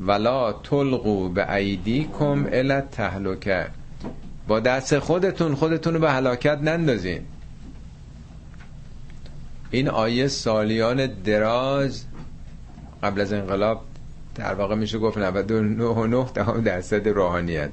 [0.00, 1.76] ولا تلقو به
[2.18, 3.66] کم الت تهلکه
[4.48, 7.20] با دست خودتون خودتون رو به هلاکت نندازین.
[9.70, 12.04] این آیه سالیان دراز
[13.02, 13.84] قبل از انقلاب
[14.34, 16.26] در واقع میشه گفت 99
[16.64, 17.70] درصد روحانیت.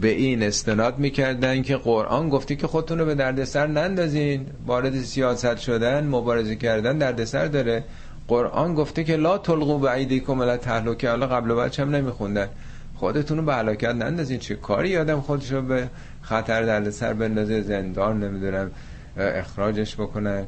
[0.00, 4.46] به این استناد می‌کردن که قرآن گفتی که خودتون رو به دردسر نندازین.
[4.66, 7.84] وارد سیاست شدن مبارزه کردن دردسر داره.
[8.28, 12.48] قرآن گفته که لا تلقو به ایدیکم الا تهلکه حالا قبل و بعدش هم نمیخوندن.
[12.94, 14.38] خودتون رو به هلاکت نندازین.
[14.38, 15.88] چه کاری آدم خودش رو به
[16.22, 18.70] خطر دردسر بندازه؟ زندان نمی‌دونم
[19.16, 20.44] اخراجش بکنن.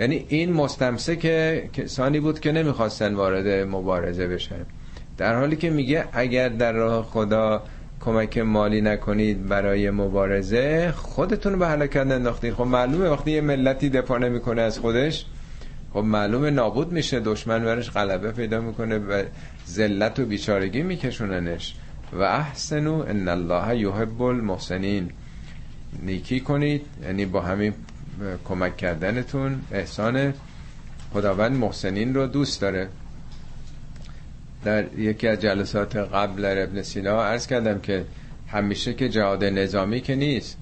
[0.00, 4.66] یعنی این مستمسه که کسانی بود که نمی‌خواستن وارد مبارزه بشن.
[5.18, 7.62] در حالی که میگه اگر در راه خدا
[8.04, 14.18] کمک مالی نکنید برای مبارزه خودتون به هلاکت انداختید خب معلومه وقتی یه ملتی دفاع
[14.18, 15.26] نمی‌کنه از خودش
[15.92, 19.22] خب معلومه نابود میشه دشمن برش غلبه پیدا می‌کنه و
[19.68, 21.74] ذلت و بیچارگی میکشوننش.
[22.12, 25.10] و احسنو ان الله یحب المحسنین.
[26.02, 27.74] نیکی کنید یعنی با همین
[28.44, 30.34] کمک کردنتون احسان
[31.12, 32.88] خداوند محسنین رو دوست داره.
[34.64, 38.04] در یکی از جلسات قبل در ابن سینا عرض کردم که
[38.48, 40.56] همیشه که جهاد نظامی که نیست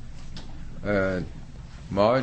[1.91, 2.19] ما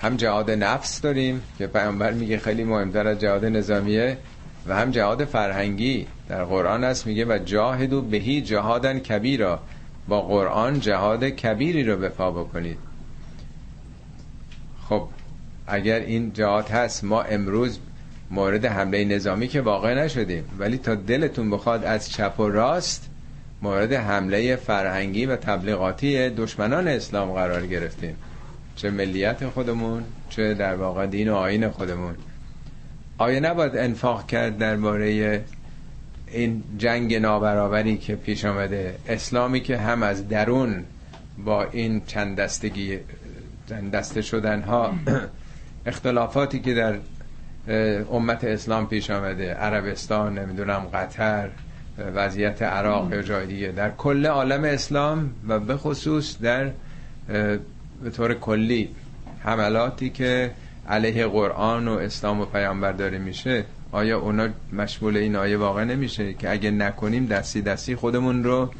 [0.00, 4.18] هم جهاد نفس داریم که پیامبر میگه خیلی مهمتر از جهاد نظامیه
[4.66, 9.60] و هم جهاد فرهنگی در قرآن هست میگه و جاهدو بهی جهادن کبیرا
[10.08, 12.78] با قرآن جهاد کبیری رو به پا بکنید.
[14.88, 15.08] خب
[15.66, 17.78] اگر این جهاد هست ما امروز
[18.30, 20.44] مورد حمله نظامی که واقع نشدیم.
[20.58, 23.10] ولی تا دلتون بخواد از چپ و راست
[23.62, 28.16] مورد حمله فرهنگی و تبلیغاتی دشمنان اسلام قرار گرفتیم.
[28.76, 32.14] چه ملیت خودمون چه در واقع دین و آین خودمون.
[33.18, 35.44] آیا نباید انفاق کرد درباره
[36.26, 40.84] این جنگ نابرابری که پیش آمده؟ اسلامی که هم از درون
[41.44, 42.98] با این چند دستگی
[43.68, 44.94] چند دسته شدن ها
[45.86, 46.94] اختلافاتی که در
[48.12, 51.48] امت اسلام پیش آمده عربستان نمی‌دونم قطر
[52.14, 53.68] وضعیت عراق یا جای دیگه.
[53.68, 56.70] در کل عالم اسلام و به خصوص در
[58.02, 58.88] به طور کلی
[59.40, 60.50] حملاتی که
[60.88, 66.34] علیه قرآن و اسلام و پیامبر داره میشه آیا اونا مشمول این آیه واقع نمیشه
[66.34, 68.70] که اگه نکنیم دستی دستی خودمون رو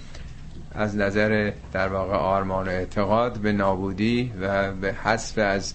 [0.74, 5.74] از نظر در واقع آرمان و اعتقاد به نابودی و به حذف از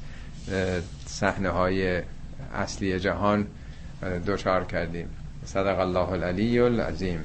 [1.05, 2.01] صحنه های
[2.53, 3.47] اصلی جهان
[4.25, 5.07] دوچار کردیم.
[5.45, 7.19] صدق الله العلی العظیم.